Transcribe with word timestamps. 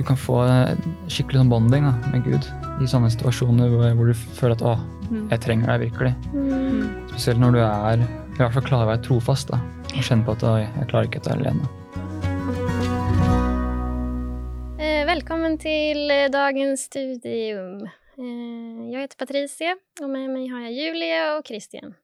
du 0.00 0.04
kan 0.08 0.16
få 0.16 0.38
skikkelig 1.12 1.42
sånn 1.42 1.50
bonding 1.52 1.84
da, 1.84 1.90
med 2.08 2.24
Gud 2.24 2.46
i 2.80 2.86
sånne 2.88 3.10
situasjoner 3.12 3.68
hvor, 3.68 3.84
hvor 3.98 4.08
du 4.08 4.14
føler 4.16 4.56
at 4.56 4.62
'å, 4.64 4.72
jeg 5.28 5.40
trenger 5.44 5.68
deg 5.74 5.90
virkelig'. 5.90 6.14
Spesielt 7.12 7.42
når 7.42 7.52
du 7.52 7.60
er 7.60 8.00
i 8.00 8.38
hvert 8.40 8.54
fall 8.56 8.64
klarer 8.64 8.86
å 8.86 8.90
være 8.94 9.04
trofast 9.04 9.52
da, 9.52 9.60
og 9.92 10.00
kjenne 10.00 10.24
på 10.24 10.32
at 10.38 10.46
'oi, 10.48 10.64
jeg 10.64 10.88
klarer 10.88 11.10
ikke 11.10 11.20
dette 11.20 11.36
alene'. 11.36 11.68
Eh, 14.80 15.04
Velkommen 15.04 15.58
til 15.60 16.10
eh, 16.10 16.28
dagens 16.32 16.88
studium. 16.88 17.84
Eh, 18.16 18.90
Jeg 18.90 19.04
heter 19.04 19.20
Patricia, 19.20 19.74
og 20.00 20.08
med 20.08 20.30
meg 20.32 20.48
har 20.50 20.64
jeg 20.70 20.80
Julie 20.80 21.36
og 21.36 21.44
Christian. 21.44 21.94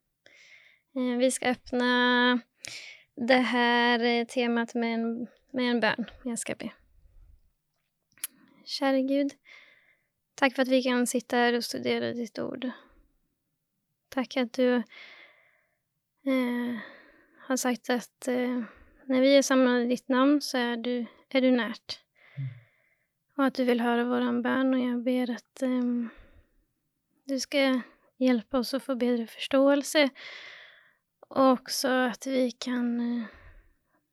Eh, 0.97 1.17
Vi 1.17 1.31
skal 1.31 1.57
åpne 1.57 2.43
det 3.17 3.45
her 3.57 4.25
temaet 4.29 4.75
med 4.75 4.95
en, 4.99 5.29
med 5.55 5.71
en 5.71 5.81
bønn. 5.81 6.07
Jeg 6.27 6.39
skal 6.39 6.57
be. 6.61 6.71
Kjære 8.67 9.03
Gud, 9.07 9.31
takk 10.35 10.57
for 10.57 10.67
at 10.67 10.71
vi 10.73 10.81
kan 10.83 11.07
sitte 11.07 11.39
her 11.39 11.55
og 11.55 11.63
studere 11.63 12.09
ditt 12.17 12.39
ord. 12.43 12.65
Takk 14.11 14.37
at 14.41 14.59
du 14.59 14.83
eh, 16.27 16.81
har 17.47 17.61
sagt 17.63 17.93
at 17.95 18.31
eh, 18.33 18.65
når 19.07 19.23
vi 19.23 19.31
er 19.37 19.47
samlet 19.47 19.85
i 19.85 19.93
ditt 19.95 20.11
navn, 20.11 20.41
så 20.43 20.59
er 20.73 20.83
du, 20.83 21.07
er 21.31 21.45
du 21.45 21.51
nært. 21.55 22.01
Og 23.37 23.45
at 23.47 23.59
du 23.61 23.63
vil 23.69 23.85
høre 23.85 24.09
våre 24.09 24.33
barn, 24.43 24.75
og 24.75 24.83
jeg 24.83 24.99
ber 25.07 25.35
at 25.37 25.63
em, 25.63 26.11
du 27.31 27.37
skal 27.39 27.85
hjelpe 28.19 28.65
oss 28.65 28.75
å 28.75 28.83
få 28.83 28.99
bedre 28.99 29.29
forståelse, 29.31 30.09
og 31.37 31.43
også 31.53 31.95
at 32.09 32.27
vi 32.27 32.49
kan 32.67 32.91
eh, 33.05 33.31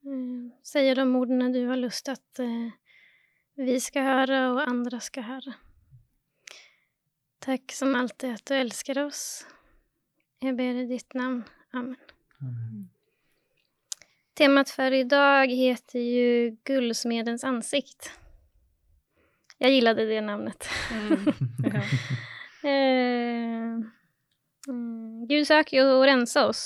eh, 0.06 0.46
si 0.62 0.86
de 0.86 1.10
ordene 1.10 1.50
du 1.58 1.64
har 1.72 1.82
lyst 1.82 2.06
til 2.06 2.22
at 2.22 2.46
eh, 2.46 2.70
vi 3.60 3.78
skal 3.82 4.08
høre, 4.08 4.40
og 4.54 4.64
andre 4.66 5.00
skal 5.04 5.28
høre. 5.28 5.58
Takk 7.44 7.76
som 7.76 7.96
alltid 8.00 8.38
at 8.38 8.46
du 8.48 8.56
elsker 8.56 9.02
oss. 9.04 9.44
Jeg 10.44 10.56
ber 10.58 10.82
i 10.84 10.88
ditt 10.88 11.16
navn. 11.18 11.44
Amen. 11.74 12.00
Temat 14.34 14.72
i 14.80 15.04
dag 15.04 15.52
heter 15.52 16.00
ju 16.00 16.58
Guldsmedens 16.66 17.44
ansikt. 17.44 18.12
Jeg 19.60 19.72
gillade 19.72 20.06
det 20.06 20.22
navnet. 20.22 20.70
Mm. 20.92 21.26
Eh, 22.64 23.76
mm, 24.72 25.26
Gud 25.28 25.44
søker 25.44 25.76
jo 25.76 25.98
å 25.98 26.04
rensa 26.08 26.46
oss 26.48 26.62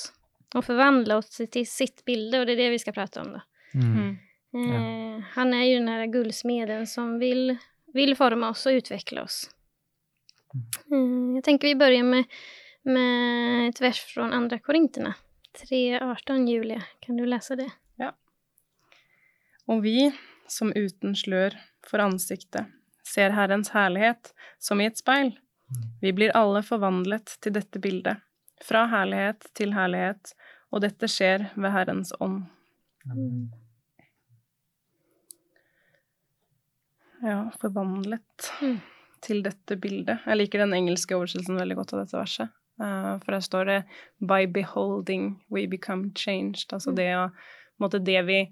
og 0.54 0.62
forvandle 0.62 1.16
oss 1.18 1.40
til 1.40 1.64
sitt 1.66 2.04
bilde 2.06 2.38
og 2.38 2.46
det 2.46 2.54
er 2.54 2.60
det 2.60 2.68
vi 2.76 2.82
skal 2.84 2.94
prate 2.94 3.24
om 3.24 3.32
da. 3.34 3.42
Mm. 3.74 4.12
Eh, 4.66 5.24
Han 5.32 5.54
är 5.54 5.64
ju 5.64 5.76
den 5.76 5.88
här 5.88 6.06
guldsmeden 6.06 6.88
som 6.88 7.20
vill, 7.20 7.58
vill 7.94 8.16
forma 8.16 8.50
oss 8.50 8.66
och 8.66 8.70
utveckla 8.70 9.24
oss. 9.24 9.50
Mm, 10.92 11.36
jag 11.36 11.44
tänker 11.44 11.68
vi 11.68 11.76
börjar 11.76 12.04
med, 12.04 12.24
med 12.84 13.70
ett 13.70 13.82
vers 13.82 14.00
från 14.00 14.34
Andra 14.34 14.60
Korinterna. 14.60 15.14
3.18 15.70 16.50
Julia, 16.50 16.84
kan 17.00 17.18
du 17.18 17.26
läsa 17.26 17.56
det? 17.56 17.72
Ja. 17.96 18.16
Og 19.66 19.84
vi, 19.84 20.12
som 20.48 20.74
uten 20.76 21.16
slør 21.16 21.58
for 21.88 22.00
ansiktet, 22.00 22.66
ser 23.08 23.30
Herrens 23.30 23.70
herlighet 23.70 24.34
som 24.60 24.82
i 24.82 24.86
et 24.86 24.98
speil. 24.98 25.34
Vi 26.02 26.14
blir 26.14 26.36
alle 26.38 26.62
forvandlet 26.64 27.38
til 27.44 27.56
dette 27.58 27.80
bildet, 27.80 28.22
fra 28.64 28.86
herlighet 28.92 29.50
til 29.58 29.74
herlighet, 29.76 30.36
og 30.72 30.84
dette 30.86 31.10
skjer 31.12 31.50
ved 31.56 31.74
Herrens 31.74 32.14
ånd. 32.20 32.46
Ja, 37.24 37.50
forvandlet 37.62 38.52
Mm. 38.62 38.80
til 39.22 39.44
dette 39.44 39.76
bildet. 39.82 40.20
Jeg 40.26 40.38
liker 40.38 40.60
den 40.60 40.74
engelske 40.74 41.16
oversettelsen 41.16 41.58
veldig 41.58 41.76
godt 41.76 41.94
av 41.94 42.06
dette 42.06 42.18
verset. 42.18 42.50
Uh, 42.80 43.18
for 43.24 43.32
der 43.34 43.42
står 43.42 43.66
det 43.66 43.84
'by 44.22 44.46
beholding 44.46 45.42
we 45.50 45.66
become 45.66 46.12
changed'. 46.14 46.72
Altså 46.74 46.94
det 46.94 47.16
å 47.16 47.32
måte 47.82 48.04
det 48.04 48.26
vi 48.26 48.52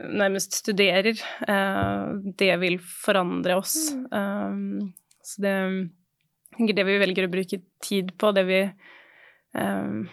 nærmest 0.00 0.52
studerer, 0.52 1.16
uh, 1.48 2.18
det 2.36 2.60
vil 2.60 2.78
forandre 2.78 3.56
oss. 3.56 3.92
Um, 4.10 4.92
så 5.22 5.40
det 5.40 5.90
det 6.58 6.84
vi 6.84 6.98
velger 6.98 7.26
å 7.26 7.32
bruke 7.32 7.62
tid 7.80 8.12
på, 8.18 8.32
det 8.34 8.44
vi 8.44 8.70
um, 9.54 10.08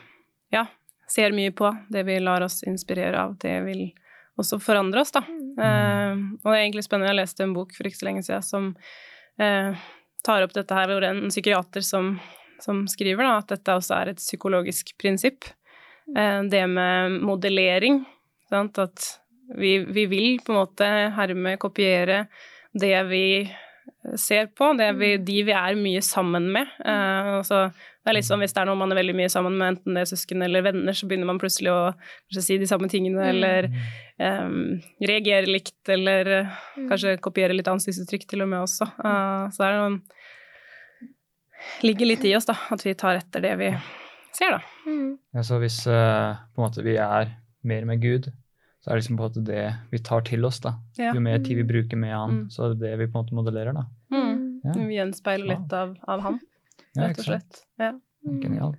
ja, 0.52 0.66
ser 1.08 1.32
mye 1.32 1.52
på, 1.52 1.72
det 1.92 2.06
vi 2.08 2.20
lar 2.20 2.42
oss 2.42 2.64
inspirere 2.64 3.20
av, 3.20 3.38
det 3.38 3.58
vil 3.66 3.92
også 4.42 4.60
forandre 4.64 5.04
oss, 5.04 5.14
da. 5.16 5.24
Eh, 5.60 6.20
og 6.40 6.50
det 6.50 6.56
er 6.56 6.64
egentlig 6.64 6.86
spennende. 6.86 7.12
Jeg 7.12 7.22
leste 7.22 7.46
en 7.46 7.56
bok 7.56 7.74
for 7.76 7.90
ikke 7.90 8.00
så 8.00 8.10
lenge 8.10 8.26
siden 8.26 8.46
som 8.46 8.68
eh, 9.42 9.88
tar 10.26 10.46
opp 10.46 10.56
dette 10.56 10.76
her, 10.76 10.92
hvor 10.92 11.04
det 11.04 11.12
er 11.12 11.22
en 11.22 11.34
psykiater 11.34 11.86
som, 11.86 12.14
som 12.64 12.84
skriver 12.92 13.26
da, 13.26 13.38
at 13.42 13.54
dette 13.54 13.80
også 13.80 13.98
er 13.98 14.14
et 14.14 14.22
psykologisk 14.22 14.94
prinsipp. 15.02 15.50
Eh, 16.16 16.42
det 16.52 16.66
med 16.72 17.20
modellering. 17.26 18.04
Sant? 18.52 18.80
At 18.82 19.12
vi, 19.58 19.80
vi 19.86 20.06
vil 20.10 20.30
på 20.46 20.54
en 20.54 20.62
måte 20.62 20.92
herme, 21.16 21.58
kopiere 21.62 22.28
det 22.78 22.96
vi 23.10 23.26
ser 24.20 24.52
på, 24.54 24.72
det 24.78 24.92
vi, 25.00 25.16
de 25.26 25.40
vi 25.48 25.54
er 25.56 25.78
mye 25.80 26.02
sammen 26.06 26.52
med. 26.54 26.70
Altså, 26.86 27.72
det 28.10 28.16
er 28.16 28.18
litt 28.18 28.26
sånn 28.28 28.42
hvis 28.42 28.56
det 28.56 28.62
er 28.64 28.66
noen 28.66 28.80
man 28.82 28.92
er 28.96 28.98
veldig 28.98 29.14
mye 29.20 29.30
sammen 29.30 29.54
med, 29.60 29.76
enten 29.76 29.94
det 29.94 30.02
er 30.02 30.10
søsken 30.10 30.42
eller 30.42 30.64
venner, 30.66 30.96
så 30.98 31.06
begynner 31.06 31.30
man 31.30 31.38
plutselig 31.42 31.70
å 31.70 31.82
kanskje 31.94 32.42
si 32.48 32.58
de 32.58 32.68
samme 32.70 32.90
tingene, 32.90 33.22
eller 33.30 33.68
um, 34.18 34.80
reagere 35.06 35.46
likt, 35.46 35.78
eller 35.94 36.32
eh, 36.40 36.56
kanskje 36.90 37.14
kopiere 37.22 37.54
litt 37.54 37.70
ansiktsuttrykk 37.70 38.26
til 38.32 38.42
og 38.48 38.50
med 38.50 38.64
også. 38.66 38.90
Uh, 38.98 39.46
så 39.54 39.62
det 39.62 39.70
er 39.70 39.78
noen 39.84 40.00
ligger 41.86 42.10
litt 42.10 42.26
i 42.26 42.34
oss, 42.38 42.48
da, 42.50 42.56
at 42.74 42.86
vi 42.86 42.96
tar 42.98 43.20
etter 43.20 43.44
det 43.44 43.54
vi 43.60 43.70
ser, 44.36 44.58
da. 44.58 44.62
Mm. 44.88 45.16
Ja, 45.36 45.44
så 45.46 45.60
hvis 45.62 45.82
uh, 45.88 46.38
på 46.56 46.62
en 46.62 46.66
måte 46.68 46.86
vi 46.86 46.96
er 47.02 47.34
mer 47.68 47.86
med 47.90 48.02
Gud, 48.04 48.30
så 48.80 48.90
er 48.90 48.96
det 48.96 49.02
liksom 49.04 49.18
på 49.20 49.26
en 49.26 49.32
måte 49.34 49.44
det 49.48 49.64
vi 49.92 50.00
tar 50.08 50.24
til 50.28 50.46
oss. 50.48 50.62
da. 50.64 50.78
Ja. 50.98 51.12
Jo 51.14 51.22
mer 51.24 51.42
tid 51.44 51.60
vi 51.60 51.66
bruker 51.68 52.00
med 52.00 52.14
Han, 52.16 52.38
Mm. 52.40 52.46
så 52.50 52.64
er 52.66 52.76
det 52.76 52.80
det 52.86 52.94
vi 53.02 53.08
på 53.12 53.20
en 53.20 53.26
måte 53.26 53.36
modellerer. 53.36 53.74
da. 53.76 53.86
Mm. 54.16 54.62
Ja, 54.64 54.74
Vi 54.76 54.96
gjenspeiler 54.96 55.48
litt 55.52 55.74
av, 55.74 55.98
av 56.08 56.22
han, 56.24 56.40
rett 57.08 57.20
og 57.20 57.26
slett. 57.30 57.64
Ja. 57.80 57.94
Genial. 58.44 58.76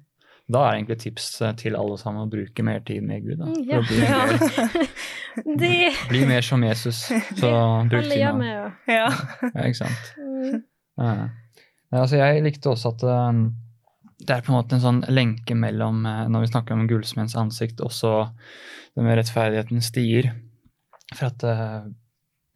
Da 0.50 0.64
er 0.66 0.72
det 0.72 0.78
egentlig 0.80 0.98
tips 1.04 1.26
eh, 1.46 1.52
til 1.60 1.76
alle 1.78 1.96
sammen 2.00 2.24
å 2.26 2.30
bruke 2.30 2.62
mer 2.66 2.80
tid 2.86 3.04
med 3.06 3.22
Gud. 3.22 3.38
da. 3.38 3.46
Mm, 3.46 3.62
ja. 3.70 3.80
bli, 3.86 4.00
Ja. 4.02 4.24
mer, 4.26 5.56
Det 5.60 5.92
bli 6.10 6.24
mer 6.26 6.42
som 6.42 6.64
Jesus. 6.66 7.04
Så 7.40 7.50
bruk 7.86 7.92
håller 8.02 8.10
tid 8.10 8.18
jag 8.24 8.36
med 8.38 8.56
han. 8.56 8.64
med 8.64 8.66
om. 8.66 8.72
ja. 8.86 9.12
Ja, 9.54 9.66
ikke 9.68 9.80
sant. 9.84 10.10
Mm. 10.18 10.62
Ja. 11.00 11.28
Altså 12.00 12.16
jeg 12.20 12.42
likte 12.44 12.70
også 12.70 12.92
at 12.94 13.02
um, 13.02 13.38
det 14.20 14.34
er 14.36 14.42
på 14.46 14.52
en 14.52 14.58
måte 14.58 14.76
en 14.76 14.82
sånn 14.82 14.98
lenke 15.10 15.54
mellom 15.58 16.02
eh, 16.06 16.26
Når 16.30 16.44
vi 16.44 16.50
snakker 16.52 16.74
om 16.76 16.84
gullsmedens 16.90 17.34
ansikt, 17.40 17.80
også 17.80 18.10
det 18.94 19.06
med 19.06 19.16
rettferdigheten 19.18 19.80
stier. 19.82 20.32
For 21.14 21.30
at 21.30 21.42
eh, 21.46 21.88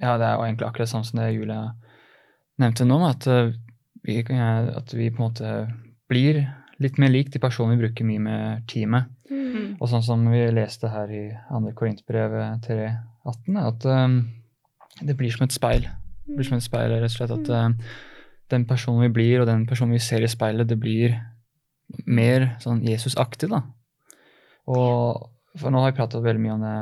Ja, 0.03 0.19
det 0.19 0.27
er 0.29 0.35
jo 0.37 0.45
egentlig 0.49 0.67
akkurat 0.69 0.91
sånn 0.91 1.07
som 1.07 1.23
det 1.23 1.31
Julia 1.33 1.63
nevnte 2.61 2.85
nå, 2.87 2.99
at, 3.09 3.27
eh, 3.31 3.55
vi, 4.05 4.21
at 4.21 4.95
vi 4.95 5.11
på 5.11 5.23
en 5.23 5.27
måte 5.29 5.55
blir 6.11 6.45
litt 6.83 6.99
mer 6.99 7.13
lik 7.13 7.31
de 7.33 7.41
personene 7.43 7.77
vi 7.77 7.87
bruker 7.87 8.07
mye 8.09 8.23
med 8.23 8.65
teamet. 8.71 9.11
Mm. 9.31 9.77
Og 9.79 9.89
sånn 9.91 10.05
som 10.05 10.25
vi 10.31 10.43
leste 10.55 10.91
her 10.91 11.11
i 11.13 11.25
2. 11.51 11.75
Korintbrev 11.79 12.35
3.18, 12.67 13.61
at 13.63 13.87
um, 13.89 14.19
det 15.03 15.17
blir 15.19 15.35
som 15.35 15.47
et 15.47 15.55
speil. 15.55 15.87
Det 16.25 16.39
blir 16.39 16.49
som 16.49 16.59
et 16.59 16.67
speil, 16.67 16.93
rett 16.93 17.11
og 17.11 17.15
slett 17.15 17.35
at 17.35 17.53
um, 17.55 17.77
den 18.53 18.67
personen 18.69 19.07
vi 19.07 19.15
blir, 19.15 19.41
og 19.41 19.49
den 19.49 19.65
personen 19.69 19.95
vi 19.97 20.03
ser 20.03 20.25
i 20.25 20.31
speilet, 20.31 20.69
det 20.69 20.79
blir 20.81 21.17
mer 22.07 22.55
sånn 22.63 22.83
Jesus-aktig, 22.85 23.51
da. 23.53 23.63
Og 24.71 25.31
for 25.61 25.71
nå 25.71 25.83
har 25.83 25.93
vi 25.93 25.99
pratet 25.99 26.25
veldig 26.25 26.43
mye 26.43 26.55
om 26.57 26.65
det, 26.65 26.77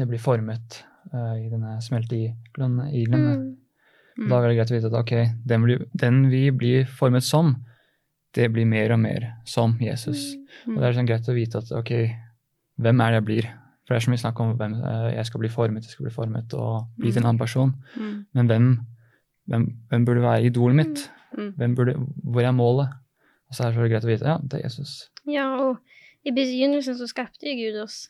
det 0.00 0.06
blir 0.10 0.22
formet 0.22 0.80
uh, 1.14 1.36
i 1.38 1.48
denne 1.50 1.78
smelte 1.84 2.18
igelen. 2.18 2.80
Mm. 2.90 3.50
Da 4.28 4.40
er 4.40 4.50
det 4.50 4.56
greit 4.58 4.72
å 4.72 4.76
vite 4.76 4.90
at 4.90 4.98
ok, 5.00 5.12
den, 5.48 5.64
blir, 5.64 5.84
den 5.96 6.24
vi 6.32 6.42
blir 6.52 6.88
formet 6.98 7.24
som, 7.24 7.54
det 8.36 8.50
blir 8.52 8.68
mer 8.68 8.92
og 8.94 9.00
mer 9.02 9.26
som 9.48 9.72
Jesus. 9.80 10.34
Og 10.68 10.76
det 10.76 10.90
er 10.90 10.98
sånn 10.98 11.08
greit 11.08 11.30
å 11.30 11.36
vite 11.36 11.62
at 11.62 11.72
ok, 11.74 11.92
hvem 12.80 13.02
er 13.02 13.14
det 13.14 13.20
jeg 13.20 13.26
blir? 13.30 13.48
For 13.84 13.94
det 13.94 13.98
er 13.98 14.04
så 14.06 14.12
mye 14.12 14.22
snakk 14.22 14.42
om 14.44 14.52
hvem 14.58 14.76
eh, 14.76 15.08
jeg 15.16 15.26
skal 15.26 15.42
bli 15.42 15.50
formet, 15.50 15.86
jeg 15.88 15.96
skal 15.96 16.06
bli 16.06 16.14
formet 16.14 16.54
og 16.54 16.92
bli 17.00 17.10
til 17.10 17.22
en 17.22 17.30
annen 17.30 17.40
person. 17.40 17.72
Mm. 17.96 18.12
Men 18.38 18.52
hvem, 18.52 18.68
hvem, 19.50 19.66
hvem 19.90 20.06
burde 20.06 20.26
være 20.26 20.46
idolet 20.46 20.78
mitt? 20.78 21.02
Mm. 21.34 21.50
Hvem 21.58 21.74
burde, 21.78 21.96
hvor 22.22 22.46
er 22.46 22.54
målet? 22.54 22.92
Og 23.50 23.56
så 23.56 23.64
er 23.64 23.72
det 23.72 23.80
så 23.80 23.90
greit 23.90 24.06
å 24.06 24.12
vite 24.12 24.30
ja, 24.30 24.36
det 24.44 24.60
er 24.60 24.68
Jesus. 24.68 24.94
Ja, 25.26 25.48
og 25.64 25.80
i 26.22 26.34
begynnelsen 26.36 26.94
så 27.00 27.08
skapte 27.10 27.56
Gud 27.58 27.80
oss 27.82 28.04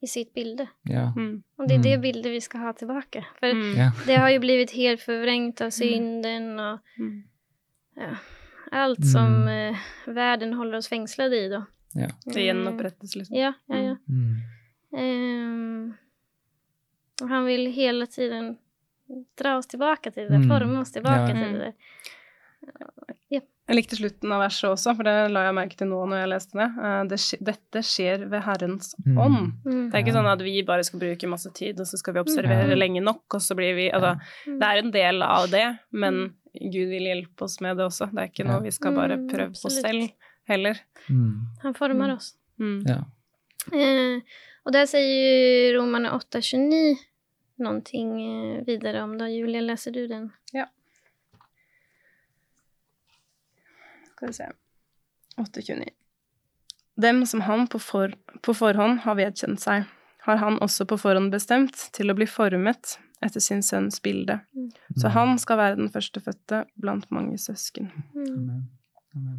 i 0.00 0.06
sitt 0.06 0.34
bilde. 0.34 0.66
Ja. 0.82 1.12
Mm. 1.16 1.42
Och 1.56 1.68
det 1.68 1.74
är 1.74 1.78
Mm. 1.78 1.90
det 1.90 1.98
bildet 1.98 2.32
vi 2.32 2.40
ska 2.40 2.58
ha 2.58 2.72
tillbaka. 2.72 3.24
För 3.40 3.46
Mm. 3.46 3.90
det 4.06 4.14
har 4.16 4.30
ju 4.30 4.38
blivit 4.38 4.70
helt 4.70 5.00
förvrängt 5.00 5.60
av 5.60 5.70
synden 5.70 6.60
och 6.60 6.78
Mm. 6.98 7.22
ja, 7.96 8.16
allt 8.70 9.12
som 9.12 9.26
Mm. 9.42 9.74
eh, 9.74 9.78
världen 10.06 10.52
håller 10.52 10.78
oss 10.78 10.88
fängslade 10.88 11.36
i 11.36 11.48
då. 11.48 11.64
ja. 11.92 12.08
Det 12.24 12.42
gjenopprettes, 12.42 13.16
liksom. 13.16 13.36
Ja, 13.36 13.52
ja, 13.66 13.76
ja. 13.76 13.96
Mm. 14.08 14.36
Ehm, 14.96 15.94
och 17.22 17.28
han 17.28 17.44
vill 17.44 17.66
hela 17.72 18.06
tiden 18.06 18.56
dra 19.38 19.56
oss 19.56 19.66
tilbake 19.66 20.10
til 20.10 20.22
det, 20.28 20.34
Mm. 20.36 20.48
forme 20.48 20.78
oss 20.80 20.92
tilbake 20.92 21.20
Ja. 21.20 21.26
til 21.26 21.36
Mm. 21.36 21.58
det. 21.58 21.72
Jeg 23.68 23.76
likte 23.76 23.96
slutten 23.98 24.32
av 24.32 24.40
verset 24.40 24.70
også, 24.70 24.94
for 24.96 25.04
det 25.04 25.14
la 25.30 25.42
jeg 25.44 25.54
merke 25.58 25.76
til 25.76 25.90
nå 25.90 25.98
når 26.08 26.22
jeg 26.22 26.28
leste 26.32 26.56
det. 26.56 26.68
Eh, 26.88 27.02
det 27.10 27.18
skje- 27.20 27.40
dette 27.44 27.82
skjer 27.84 28.22
ved 28.30 28.40
Herrens 28.46 28.94
Mm. 29.04 29.18
ånd. 29.18 29.52
Mm. 29.66 29.90
Det 29.90 29.94
er 29.94 30.02
ikke 30.02 30.14
Ja. 30.14 30.20
sånn 30.22 30.32
at 30.32 30.40
vi 30.42 30.62
bare 30.62 30.84
skal 30.84 31.00
bruke 31.00 31.28
masse 31.28 31.52
tid, 31.52 31.78
og 31.80 31.86
så 31.86 31.98
skal 31.98 32.14
vi 32.14 32.20
observere 32.20 32.68
Ja. 32.70 32.74
lenge 32.76 33.02
nok, 33.02 33.24
og 33.34 33.40
så 33.40 33.54
blir 33.54 33.74
vi 33.76 33.90
Altså, 33.90 34.18
Mm. 34.46 34.58
det 34.58 34.66
er 34.68 34.78
en 34.78 34.90
del 34.90 35.22
av 35.22 35.50
det, 35.50 35.78
men 35.92 36.34
Gud 36.54 36.88
vil 36.88 37.02
hjelpe 37.02 37.42
oss 37.42 37.60
med 37.60 37.76
det 37.76 37.84
også. 37.84 38.10
Det 38.10 38.18
er 38.18 38.28
ikke 38.28 38.46
Ja. 38.46 38.52
noe 38.52 38.62
vi 38.62 38.70
skal 38.70 38.94
bare 38.94 39.16
Mm, 39.18 39.28
prøve 39.28 39.50
på 39.52 39.70
selv 39.70 40.10
heller. 40.48 40.80
Mm. 41.10 41.46
Han 41.62 41.74
formar 41.74 42.08
Mm. 42.08 42.16
oss. 42.16 42.34
Mm. 42.58 42.82
Ja. 42.86 43.04
Eh, 43.72 44.20
og 44.66 44.72
der 44.72 44.86
sier 44.86 45.74
Romerne 45.76 46.08
Romarna 46.08 46.18
8.29 46.18 46.96
någonting 47.60 48.56
eh, 48.58 48.64
vidare 48.64 49.02
om 49.02 49.18
det. 49.18 49.28
Julie, 49.30 49.60
leser 49.60 49.92
du 49.92 50.06
den? 50.08 50.32
Skal 54.18 54.32
vi 54.32 54.34
se 54.34 54.48
8.29. 55.38 55.88
Dem 56.98 57.26
som 57.30 57.44
han 57.46 57.68
på, 57.70 57.78
for, 57.78 58.14
på 58.42 58.54
forhånd 58.58 59.04
har 59.04 59.14
vedkjent 59.14 59.62
seg, 59.62 59.84
har 60.26 60.40
han 60.42 60.58
også 60.64 60.88
på 60.90 60.98
forhånd 60.98 61.30
bestemt 61.30 61.78
til 61.94 62.10
å 62.10 62.16
bli 62.18 62.26
formet 62.26 62.96
etter 63.22 63.42
sin 63.42 63.62
sønns 63.62 64.00
bilde. 64.02 64.40
Mm. 64.56 64.72
Så 64.98 65.12
han 65.14 65.38
skal 65.38 65.60
være 65.60 65.78
den 65.78 65.92
førstefødte 65.94 66.64
blant 66.82 67.06
mange 67.14 67.38
søsken. 67.38 67.92
Mm. 68.16 68.26
Amen. 68.26 68.66
Amen. 69.14 69.38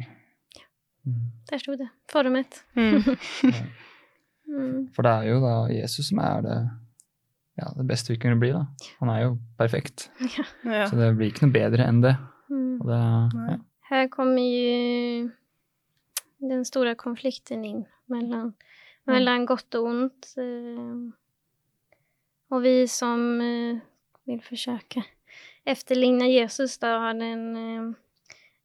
Mm. 1.04 1.28
Der 1.52 1.60
sto 1.60 1.76
det. 1.80 1.92
Formet. 2.12 2.62
Mm. 4.50 4.88
For 4.90 5.06
det 5.06 5.10
er 5.14 5.26
jo 5.28 5.36
da 5.44 5.50
Jesus 5.70 6.08
som 6.08 6.18
er 6.24 6.40
det, 6.42 6.54
ja, 7.60 7.68
det 7.76 7.84
beste 7.86 8.10
vi 8.10 8.16
kunne 8.18 8.34
bli. 8.40 8.48
da. 8.50 8.64
Han 8.98 9.12
er 9.12 9.20
jo 9.22 9.28
perfekt. 9.60 10.08
Ja. 10.66 10.88
Så 10.90 10.98
det 10.98 11.12
blir 11.14 11.30
ikke 11.30 11.44
noe 11.46 11.54
bedre 11.54 11.86
enn 11.86 12.00
det. 12.02 12.16
Mm. 12.50 12.80
Og 12.80 12.88
det 12.90 12.98
ja. 12.98 13.54
Här 13.90 14.08
kommer 14.08 14.42
ju 14.42 15.30
den 16.38 16.64
stora 16.64 16.94
konflikten 16.94 17.64
in 17.64 17.84
mellan, 18.06 18.52
mellan 19.04 19.46
gott 19.46 19.74
och 19.74 19.84
ont. 19.84 20.34
Eh, 20.36 21.14
och 22.48 22.64
vi 22.64 22.88
som 22.88 23.38
vil 23.38 23.80
vill 24.24 24.42
försöka 24.42 25.04
efterligna 25.64 26.26
Jesus 26.26 26.78
då 26.78 26.86
har, 26.86 27.14
den, 27.14 27.56
eh, 27.56 27.96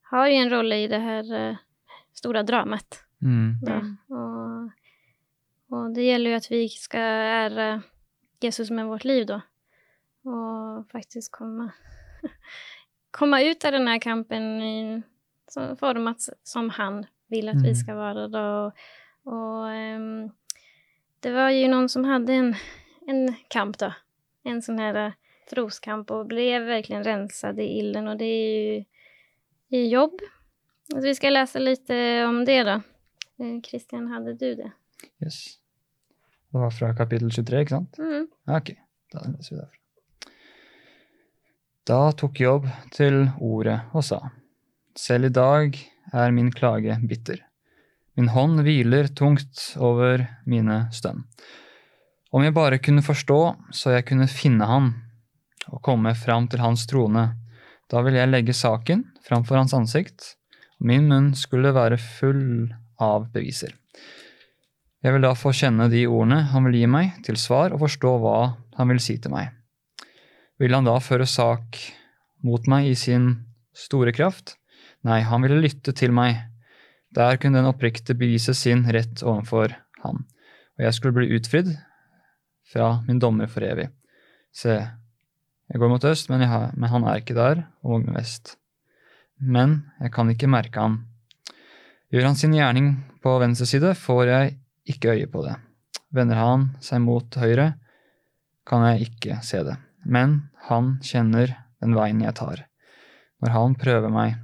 har 0.01 0.27
ju 0.27 0.33
en 0.33 0.49
roll 0.49 0.73
i 0.73 0.87
det 0.87 0.99
här 0.99 1.23
store 1.23 1.57
stora 2.13 2.43
dramat. 2.43 3.03
Mm. 3.21 3.59
Ja, 3.61 3.73
Mm. 3.73 3.97
Och, 4.07 4.71
och 5.77 5.93
det 5.93 6.03
gäller 6.03 6.29
ju 6.29 6.35
att 6.35 6.51
vi 6.51 6.69
ska 6.69 6.97
ära 6.99 7.81
Jesus 8.39 8.69
med 8.69 8.85
vårt 8.85 9.03
liv 9.03 9.25
då. 9.25 9.41
Och 10.31 10.91
faktiskt 10.91 11.31
komma, 11.31 11.71
komma 13.11 13.41
ut 13.41 13.65
av 13.65 13.71
den 13.71 13.87
här 13.87 13.99
kampen 13.99 14.61
i, 14.61 15.03
som 15.55 15.77
formats 15.77 16.29
som 16.43 16.69
han 16.69 17.05
vill 17.27 17.49
att 17.49 17.53
Mm. 17.55 17.65
vi 17.65 17.75
ska 17.75 17.95
vara 17.95 18.27
då. 18.27 18.71
Och 19.23 19.65
um, 19.65 20.31
det 21.19 21.31
var 21.31 21.49
ju 21.49 21.67
någon 21.67 21.89
som 21.89 22.05
hade 22.05 22.33
en, 22.33 22.55
en 23.07 23.35
kamp 23.47 23.77
då. 23.77 23.93
En 24.43 24.61
sån 24.61 24.79
här 24.79 25.05
eh, 25.05 25.11
troskamp 25.49 26.11
och 26.11 26.25
blev 26.25 26.61
verkligen 26.61 27.03
rensad 27.03 27.59
i 27.59 27.63
illen 27.63 28.07
och 28.07 28.17
det 28.17 28.25
är 28.25 28.73
ju 28.73 28.83
i 29.69 29.87
jobb. 29.87 30.19
Så 30.91 31.01
vi 31.01 31.15
ska 31.15 31.29
läsa 31.29 31.59
lite 31.59 32.25
om 32.25 32.45
det 32.45 32.63
då. 32.63 32.81
Kristian, 33.63 34.07
hadde 34.07 34.25
hade 34.25 34.33
du 34.33 34.55
det? 34.55 34.71
Yes. 35.25 35.45
Det 36.51 36.57
var 36.57 36.71
fra 36.71 36.95
kapittel 36.95 37.31
23, 37.31 37.61
ikke 37.61 37.69
sant? 37.69 37.97
Mm. 37.97 38.27
Ok. 38.47 38.71
Da 39.11 39.19
leser 39.27 39.55
vi 39.55 39.61
derfra. 39.61 39.79
Da 41.85 42.11
tok 42.17 42.39
Jobb 42.39 42.65
til 42.91 43.27
ordet 43.41 43.79
og 43.93 44.03
sa, 44.03 44.17
Selv 44.95 45.27
i 45.27 45.33
dag 45.35 45.75
er 46.15 46.31
min 46.31 46.53
klage 46.55 46.95
bitter. 47.03 47.41
Min 48.15 48.29
hånd 48.31 48.61
hviler 48.63 49.09
tungt 49.11 49.73
over 49.75 50.23
mine 50.47 50.85
stønn. 50.95 51.25
Om 52.31 52.45
jeg 52.45 52.55
bare 52.55 52.79
kunne 52.79 53.03
forstå, 53.03 53.39
så 53.75 53.91
jeg 53.97 54.05
kunne 54.07 54.29
finne 54.31 54.67
han 54.69 54.93
og 55.67 55.81
komme 55.83 56.15
fram 56.15 56.47
til 56.47 56.63
hans 56.63 56.87
trone, 56.87 57.25
da 57.91 58.01
ville 58.05 58.21
jeg 58.21 58.31
legge 58.31 58.55
saken 58.55 59.03
framfor 59.27 59.59
hans 59.59 59.75
ansikt, 59.75 60.31
og 60.79 60.87
min 60.87 61.09
munn 61.11 61.33
skulle 61.35 61.75
være 61.75 61.99
full 61.99 62.71
av 63.01 63.27
beviser. 63.35 63.75
Jeg 65.03 65.11
vil 65.11 65.27
da 65.27 65.35
få 65.37 65.51
kjenne 65.53 65.91
de 65.91 66.07
ordene 66.07 66.45
han 66.53 66.65
vil 66.69 66.79
gi 66.79 66.87
meg, 66.89 67.17
til 67.27 67.35
svar 67.35 67.75
og 67.75 67.83
forstå 67.83 68.15
hva 68.23 68.37
han 68.79 68.93
vil 68.93 69.03
si 69.03 69.19
til 69.19 69.35
meg. 69.35 69.51
Vil 70.55 70.71
han 70.71 70.87
da 70.87 70.95
føre 71.03 71.27
sak 71.27 71.83
mot 72.47 72.63
meg 72.71 72.87
i 72.93 72.95
sin 72.95 73.33
store 73.75 74.15
kraft? 74.15 74.55
Nei, 75.05 75.21
han 75.21 75.43
ville 75.45 75.61
lytte 75.61 75.93
til 75.93 76.13
meg. 76.15 76.39
Der 77.15 77.37
kunne 77.39 77.61
den 77.61 77.69
oppriktige 77.69 78.17
bevise 78.17 78.55
sin 78.57 78.83
rett 78.91 79.21
overfor 79.23 79.75
han, 80.01 80.23
og 80.75 80.81
jeg 80.83 80.97
skulle 80.97 81.15
bli 81.15 81.37
utfridd 81.37 81.71
fra 82.71 82.89
min 83.05 83.21
dommer 83.21 83.47
for 83.51 83.63
evig. 83.63 83.87
Se, 84.55 84.75
jeg 85.69 85.81
går 85.81 85.91
mot 85.91 86.07
øst, 86.09 86.29
men, 86.29 86.43
har, 86.49 86.71
men 86.75 86.89
han 86.91 87.05
er 87.07 87.21
ikke 87.21 87.37
der, 87.37 87.63
og 87.85 88.07
vest. 88.15 88.55
Men 89.37 89.83
jeg 90.01 90.11
kan 90.15 90.31
ikke 90.31 90.49
merke 90.51 90.81
han. 90.81 90.99
Gjør 92.13 92.29
han 92.29 92.37
sin 92.39 92.55
gjerning 92.55 92.91
på 93.23 93.37
venstre 93.41 93.67
side, 93.69 93.93
får 93.97 94.23
jeg 94.29 94.55
ikke 94.95 95.15
øye 95.15 95.29
på 95.31 95.43
det. 95.45 95.55
Vender 96.15 96.39
han 96.39 96.69
seg 96.83 97.01
mot 97.03 97.37
høyre, 97.41 97.73
kan 98.65 98.85
jeg 98.89 99.09
ikke 99.09 99.39
se 99.45 99.61
det. 99.67 99.77
Men 100.05 100.47
han 100.69 100.95
kjenner 101.05 101.53
den 101.81 101.95
veien 101.97 102.21
jeg 102.23 102.37
tar. 102.37 102.65
Når 103.43 103.53
han 103.53 103.77
prøver 103.79 104.13
meg, 104.13 104.37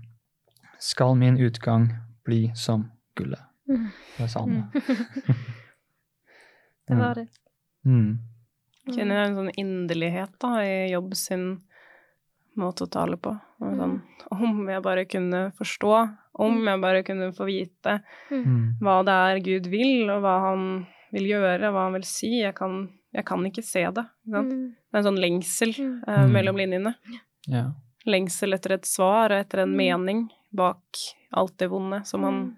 skal 0.81 1.13
min 1.15 1.37
utgang 1.37 1.91
bli 2.25 2.49
som 2.57 2.87
gullet. 3.15 3.39
Mm. 3.69 3.87
Det 4.17 4.27
sa 4.33 4.41
han. 4.43 4.63
Det 6.87 6.95
var 6.97 7.15
det. 7.15 7.27
Mm. 7.85 8.17
Kjenner 8.91 9.19
jeg 9.21 9.29
en 9.29 9.35
sånn 9.37 9.51
inderlighet 9.61 10.33
da, 10.41 10.49
i 10.65 10.89
jobb 10.91 11.13
sin 11.15 11.43
måte 12.59 12.87
å 12.87 12.91
tale 12.91 13.15
på. 13.21 13.31
Sånn, 13.61 13.99
om 14.33 14.63
jeg 14.69 14.81
bare 14.83 15.05
kunne 15.07 15.43
forstå, 15.55 15.91
om 16.41 16.57
jeg 16.67 16.81
bare 16.83 17.03
kunne 17.07 17.29
få 17.37 17.45
vite 17.47 17.99
Mm. 18.31 18.77
hva 18.81 18.97
det 19.05 19.13
er 19.13 19.39
Gud 19.45 19.67
vil, 19.71 20.09
og 20.09 20.21
hva 20.25 20.33
han 20.49 20.65
vil 21.13 21.29
gjøre, 21.29 21.71
hva 21.71 21.85
han 21.85 21.93
vil 21.93 22.03
si. 22.07 22.41
Jeg 22.41 22.55
kan, 22.55 22.89
jeg 23.13 23.25
kan 23.25 23.45
ikke 23.45 23.63
se 23.63 23.83
det. 23.85 24.05
Ikke 24.25 24.35
sant? 24.35 24.51
Mm. 24.51 24.67
Det 24.91 24.95
er 24.95 24.99
en 24.99 25.03
sånn 25.09 25.21
lengsel 25.21 25.71
Mm. 25.77 26.03
eh, 26.07 26.25
Mm. 26.25 26.31
mellom 26.33 26.55
linjene. 26.57 26.95
Ja. 27.47 27.71
Lengsel 28.05 28.53
etter 28.53 28.71
et 28.73 28.83
svar 28.85 29.31
og 29.31 29.39
etter 29.45 29.59
en 29.63 29.69
Mm. 29.69 29.77
mening 29.77 30.29
bak 30.51 31.03
alt 31.31 31.57
det 31.59 31.69
vonde 31.71 32.01
som 32.05 32.23
han 32.27 32.39
Mm. 32.41 32.55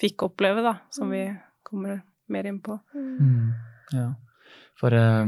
fikk 0.00 0.22
oppleve, 0.22 0.62
da, 0.62 0.76
som 0.90 1.10
vi 1.10 1.24
kommer 1.62 2.02
mer 2.28 2.46
inn 2.46 2.60
på. 2.62 2.78
Mm. 2.94 3.18
Mm. 3.18 3.52
ja. 3.92 4.14
For 4.78 4.94
uh, 4.94 5.26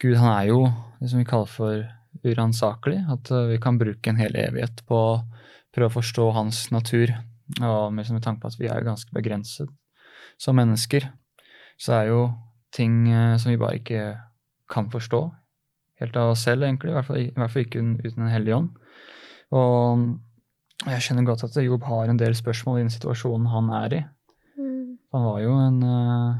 Gud, 0.00 0.16
han 0.16 0.32
er 0.32 0.48
jo 0.50 0.60
det 1.00 1.10
som 1.10 1.20
vi 1.20 1.28
kaller 1.28 1.50
for 1.50 1.84
uransakelig. 2.26 3.04
At 3.10 3.30
uh, 3.30 3.46
vi 3.46 3.58
kan 3.62 3.78
bruke 3.78 4.10
en 4.10 4.20
hel 4.20 4.34
evighet 4.34 4.82
på 4.88 4.96
å 4.96 5.20
prøve 5.74 5.90
å 5.90 5.98
forstå 6.00 6.30
hans 6.34 6.70
natur. 6.74 7.14
Og 7.60 7.92
med, 7.94 8.10
med 8.10 8.22
tanke 8.22 8.42
på 8.42 8.50
at 8.50 8.58
vi 8.58 8.70
er 8.70 8.86
ganske 8.86 9.10
begrenset 9.14 9.70
som 10.40 10.56
mennesker, 10.56 11.10
så 11.78 12.00
er 12.00 12.10
jo 12.10 12.22
ting 12.74 13.04
uh, 13.10 13.36
som 13.38 13.52
vi 13.52 13.60
bare 13.60 13.78
ikke 13.78 14.02
kan 14.70 14.90
forstå 14.90 15.22
helt 16.00 16.16
av 16.16 16.32
oss 16.32 16.44
selv, 16.46 16.64
egentlig. 16.64 16.90
I 16.90 16.96
hvert 16.96 17.06
fall, 17.06 17.22
i 17.22 17.32
hvert 17.36 17.52
fall 17.52 17.66
ikke 17.66 17.80
uten 17.80 17.96
uten 18.00 18.22
Den 18.24 18.32
hellige 18.32 18.56
ånd. 18.56 18.70
Og 19.50 20.04
jeg 20.86 21.02
skjønner 21.04 21.26
godt 21.28 21.44
at 21.44 21.56
Jobb 21.62 21.82
har 21.84 22.08
en 22.08 22.16
del 22.20 22.32
spørsmål 22.34 22.78
i 22.78 22.82
den 22.86 22.90
situasjonen 22.94 23.46
han 23.52 23.70
er 23.84 23.94
i. 23.98 24.00
Mm. 24.56 24.98
Han 25.12 25.24
var 25.26 25.40
jo 25.44 25.52
en 25.60 25.82
eh, 25.82 26.38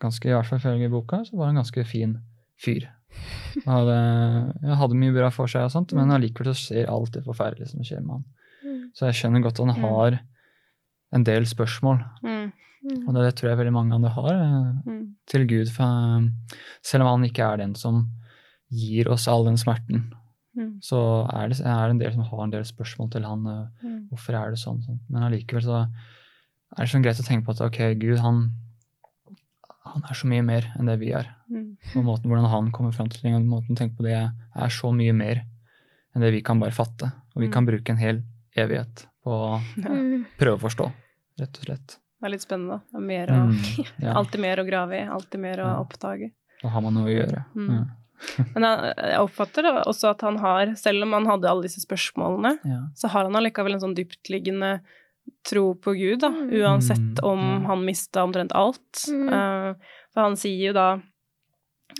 ganske, 0.00 0.28
i 0.28 0.32
hvert 0.34 0.46
fall 0.48 0.58
ifølge 0.62 0.90
boka, 0.92 1.22
så 1.26 1.36
var 1.36 1.46
han 1.50 1.56
en 1.56 1.62
ganske 1.62 1.84
fin 1.88 2.14
fyr. 2.64 2.88
Han 3.64 3.74
hadde, 3.76 3.98
ja, 4.68 4.74
hadde 4.80 4.98
mye 4.98 5.14
bra 5.14 5.28
for 5.34 5.46
seg, 5.50 5.66
og 5.68 5.74
sånt, 5.74 5.92
men 5.96 6.10
allikevel 6.14 6.52
så 6.54 6.72
skjer 6.72 6.90
alt 6.90 7.12
det 7.14 7.24
forferdelige 7.26 7.70
som 7.74 7.84
skjer 7.84 8.00
med 8.02 8.16
han. 8.16 8.24
Mm. 8.64 8.80
Så 8.96 9.06
jeg 9.10 9.20
skjønner 9.20 9.44
godt 9.44 9.60
at 9.60 9.66
han 9.68 9.80
Mm. 9.82 9.88
har 9.90 10.18
en 11.14 11.24
del 11.24 11.44
spørsmål, 11.46 12.00
Mm. 12.24 12.52
Mm. 12.84 13.08
og 13.08 13.14
det 13.14 13.34
tror 13.36 13.48
jeg 13.50 13.58
veldig 13.58 13.72
mange 13.72 13.94
andre 13.94 14.10
har, 14.10 14.32
eh, 14.34 14.72
Mm. 14.90 15.14
til 15.26 15.46
Gud. 15.46 15.68
For, 15.70 15.84
eh, 15.84 16.28
selv 16.82 17.04
om 17.04 17.20
han 17.20 17.30
ikke 17.30 17.44
er 17.52 17.56
den 17.58 17.74
som 17.74 18.10
gir 18.72 19.08
oss 19.12 19.28
all 19.28 19.44
den 19.44 19.56
smerten, 19.56 20.12
Mm. 20.56 20.78
så 20.80 20.98
er 21.34 21.48
det, 21.48 21.60
er 21.60 21.84
det 21.88 21.90
en 21.90 21.98
del 21.98 22.12
som 22.12 22.22
har 22.22 22.42
en 22.44 22.50
del 22.50 22.62
spørsmål 22.64 23.10
til 23.10 23.24
han. 23.24 23.46
eh, 23.46 23.86
Mm. 23.86 24.08
Hvorfor 24.10 24.34
er 24.38 24.50
det 24.50 24.58
sånn? 24.60 24.82
sånn. 24.84 25.00
Men 25.10 25.22
allikevel 25.26 25.62
så 25.62 25.80
er 25.82 26.84
det 26.84 26.88
sånn 26.92 27.02
greit 27.02 27.18
å 27.20 27.26
tenke 27.26 27.44
på 27.46 27.50
at 27.50 27.60
ok, 27.60 27.94
Gud, 27.98 28.18
han, 28.18 28.50
han 29.84 30.02
er 30.08 30.14
så 30.14 30.26
mye 30.30 30.44
mer 30.44 30.68
enn 30.78 30.86
det 30.86 30.98
vi 31.00 31.10
er. 31.12 31.28
Mm. 31.50 31.76
Og 31.96 32.04
måten 32.06 32.30
hvordan 32.30 32.48
han 32.50 32.70
kommer 32.72 32.92
fram 32.94 33.08
til 33.12 33.20
ting, 33.22 33.34
og 33.34 33.42
måten 33.46 33.74
å 33.74 33.80
tenke 33.80 33.96
på 33.98 34.06
det, 34.06 34.14
er 34.54 34.68
så 34.72 34.92
mye 34.94 35.12
mer 35.14 35.42
enn 36.14 36.22
det 36.22 36.30
vi 36.32 36.40
kan 36.46 36.60
bare 36.62 36.70
fatte. 36.74 37.10
Og 37.34 37.42
vi 37.42 37.48
Mm. 37.48 37.52
kan 37.52 37.66
bruke 37.66 37.90
en 37.90 37.96
hel 37.98 38.22
evighet 38.56 39.06
på 39.24 39.30
å 39.30 39.60
Mm. 39.82 40.24
prøve 40.38 40.56
å 40.58 40.64
forstå, 40.68 40.92
rett 41.40 41.58
og 41.58 41.64
slett. 41.64 41.98
Det 42.20 42.26
er 42.28 42.30
litt 42.30 42.46
spennende. 42.46 42.80
Det 42.92 42.94
er 42.96 43.06
mer 43.06 43.26
å, 43.26 43.48
Mm, 43.50 43.86
ja, 44.00 44.12
Alltid 44.18 44.40
mer 44.40 44.56
å 44.56 44.66
grave 44.66 44.92
i, 45.02 45.06
alltid 45.08 45.40
mer 45.40 45.56
å 45.58 45.66
Ja. 45.66 45.80
oppdage. 45.84 46.30
da 46.62 46.68
har 46.70 46.80
man 46.80 46.94
noe 46.94 47.04
å 47.04 47.12
gjøre. 47.12 47.44
Mm. 47.54 47.68
Ja. 47.70 47.84
Men 48.54 48.64
jeg, 48.66 49.18
oppfatter 49.20 49.66
det 49.66 49.72
også 49.84 50.10
at 50.14 50.22
han 50.24 50.36
har, 50.42 50.74
selv 50.80 51.02
om 51.06 51.12
han 51.16 51.26
hadde 51.28 51.48
alle 51.50 51.66
disse 51.66 51.82
spørsmålene, 51.84 52.56
Ja. 52.64 52.80
så 52.96 53.10
har 53.12 53.26
han 53.28 53.36
allikevel 53.36 53.74
en 53.76 53.82
sånn 53.82 53.96
dyptliggende 53.98 54.80
tro 55.48 55.74
på 55.74 55.94
Gud, 55.96 56.20
da, 56.20 56.30
uansett 56.30 56.98
Mm, 57.20 57.24
om 57.24 57.40
mm. 57.40 57.64
han 57.70 57.84
mista 57.84 58.24
omtrent 58.24 58.52
alt. 58.52 59.04
Mm. 59.08 59.28
Uh, 59.28 59.74
for 60.12 60.20
han 60.28 60.36
sier 60.36 60.68
jo 60.68 60.74
da 60.76 60.88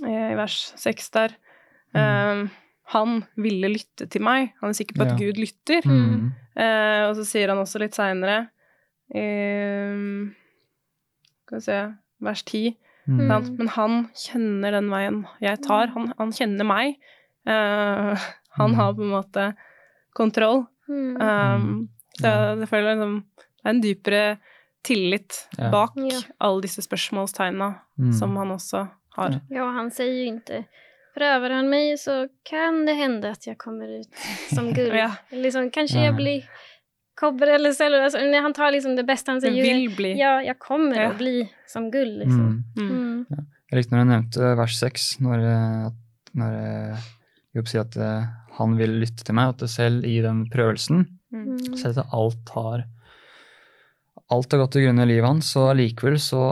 eh, 0.04 0.32
i 0.32 0.36
vers 0.38 0.58
seks 0.76 1.10
der 1.14 1.32
eh, 1.94 2.44
Han 2.92 3.24
ville 3.40 3.70
lytte 3.72 4.06
til 4.12 4.20
meg. 4.22 4.52
Han 4.60 4.70
er 4.70 4.76
sikker 4.76 4.98
på 4.98 5.06
at 5.06 5.14
Ja. 5.14 5.16
Gud 5.16 5.38
lytter. 5.40 5.80
Mm. 5.88 6.32
Uh, 6.54 7.08
og 7.08 7.16
så 7.16 7.24
sier 7.24 7.48
han 7.48 7.58
også 7.58 7.80
litt 7.80 7.96
seinere 7.96 8.48
Skal 11.44 11.58
vi 11.58 11.64
se 11.64 11.78
Vers 12.24 12.42
ti. 12.46 12.76
Mm. 13.08 13.28
Sant? 13.28 13.50
Men 13.58 13.68
han 13.68 13.96
kjenner 14.16 14.72
den 14.72 14.88
veien 14.90 15.26
jeg 15.40 15.60
tar. 15.66 15.88
Han, 15.94 16.12
han 16.18 16.30
kjenner 16.32 16.64
meg. 16.64 16.94
Uh, 17.46 18.14
han 18.58 18.70
Mm. 18.70 18.74
har 18.78 18.94
på 18.94 19.02
en 19.02 19.10
måte 19.12 19.54
kontroll. 20.16 20.66
Mm. 20.88 21.16
Um, 21.20 21.88
så 22.18 22.24
jeg, 22.30 22.58
jeg 22.62 22.68
føler 22.70 22.94
liksom, 22.94 23.14
det 23.34 23.64
er 23.66 23.70
en 23.74 23.82
dypere 23.82 24.24
tillit 24.84 25.48
Ja. 25.58 25.70
bak 25.72 25.92
Ja. 25.96 26.20
alle 26.40 26.62
disse 26.62 26.82
spørsmålstegna 26.82 27.74
Mm. 27.98 28.12
som 28.12 28.36
han 28.36 28.50
også 28.50 28.88
har. 29.16 29.40
Ja. 29.50 29.64
Han 29.72 29.90
sier 29.90 30.12
jo 30.26 30.36
ikke 30.38 30.64
prøver 31.16 31.50
han 31.54 31.68
meg, 31.70 31.94
så 31.98 32.28
kan 32.44 32.84
det 32.86 32.96
hende 32.96 33.30
at 33.30 33.46
jeg 33.46 33.56
kommer 33.58 33.86
ut 34.00 34.08
som 34.54 34.72
guld. 34.74 34.92
Ja. 34.94 35.10
Liksom, 35.30 35.70
kanskje 35.70 36.00
Ja. 36.00 36.04
jag 36.10 36.16
blir 36.16 36.42
kobber 37.16 37.50
eller 37.54 37.72
sølv 37.76 38.00
altså, 38.02 38.18
han 38.42 38.52
tar 38.56 38.72
liksom 38.74 38.96
det 38.98 39.04
beste 39.06 39.30
han 39.30 39.40
sier. 39.42 39.54
Jeg 39.54 39.64
vil 39.64 39.96
bli. 39.96 40.12
Ja, 40.18 40.38
jeg 40.42 40.58
kommer 40.58 40.96
Ja. 40.96 41.10
å 41.12 41.18
bli 41.18 41.48
som 41.70 41.90
gull, 41.90 42.18
liksom. 42.22 42.64
Mm. 42.76 42.88
Mm. 42.88 43.26
Mm. 43.30 43.44
Jeg 43.70 43.78
likte 43.78 43.94
når 43.96 44.04
du 44.04 44.10
nevnte 44.12 44.56
vers 44.58 44.78
6, 44.80 45.04
når, 45.24 45.44
eh, 45.50 45.90
når 46.34 46.56
eh, 46.60 47.04
Jobb 47.54 47.68
sier 47.70 47.80
at 47.84 47.96
eh, 47.96 48.26
han 48.58 48.76
vil 48.76 48.96
lytte 49.00 49.24
til 49.24 49.34
meg, 49.34 49.54
at 49.54 49.68
selv 49.70 50.04
i 50.04 50.20
den 50.24 50.46
prøvelsen, 50.50 51.06
Mm. 51.34 51.56
Mm. 51.58 51.76
selv 51.76 51.98
at 51.98 52.12
alt 52.14 52.48
har 52.54 52.84
alt 54.30 54.52
har 54.52 54.60
gått 54.62 54.72
til 54.76 54.84
grunne 54.86 55.02
i 55.02 55.08
livet 55.10 55.26
hans, 55.26 55.48
så 55.50 55.64
allikevel 55.72 56.14
så 56.22 56.42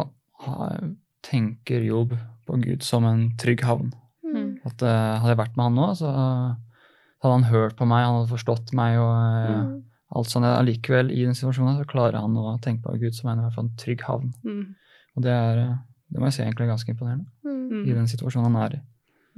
har, 0.45 0.81
tenker 1.23 1.85
Jobb 1.87 2.16
på 2.49 2.59
Gud 2.64 2.83
som 2.83 3.04
en 3.07 3.28
trygg 3.38 3.62
havn. 3.62 3.92
Mm. 4.26 4.59
At 4.66 4.83
uh, 4.83 5.21
Hadde 5.23 5.33
jeg 5.37 5.38
vært 5.38 5.57
med 5.57 5.64
han 5.69 5.78
nå, 5.78 5.87
så 6.00 6.11
hadde 6.11 7.33
han 7.37 7.47
hørt 7.52 7.76
på 7.78 7.87
meg, 7.87 8.04
han 8.04 8.19
hadde 8.21 8.33
forstått 8.35 8.73
meg. 8.75 8.99
og 8.99 9.12
Uh, 9.12 9.62
Mm. 9.62 9.83
Alt 10.14 10.28
sånn. 10.28 10.45
Allikevel, 10.45 11.11
i 11.11 11.25
den 11.25 11.35
situasjonen, 11.35 11.78
så 11.81 11.88
klarer 11.88 12.21
han 12.21 12.37
å 12.37 12.59
tenke 12.62 12.83
på 12.87 12.99
Gud 13.00 13.14
som 13.16 13.31
en, 13.31 13.38
i 13.40 13.42
hvert 13.47 13.54
fall 13.57 13.69
en 13.69 13.76
trygg 13.81 14.02
havn. 14.09 14.33
Mm. 14.45 14.75
Og 15.16 15.23
det 15.26 15.33
er 15.33 15.59
eh, 15.62 15.75
det 16.12 16.21
må 16.21 16.28
jeg 16.28 16.35
si 16.37 16.42
egentlig 16.42 16.66
er 16.66 16.73
ganske 16.75 16.92
imponerende 16.92 17.28
Mm. 17.45 17.87
I 17.88 17.92
den 17.97 18.07
situasjonen 18.09 18.52
han 18.52 18.62
er 18.62 18.75
i. 18.76 18.81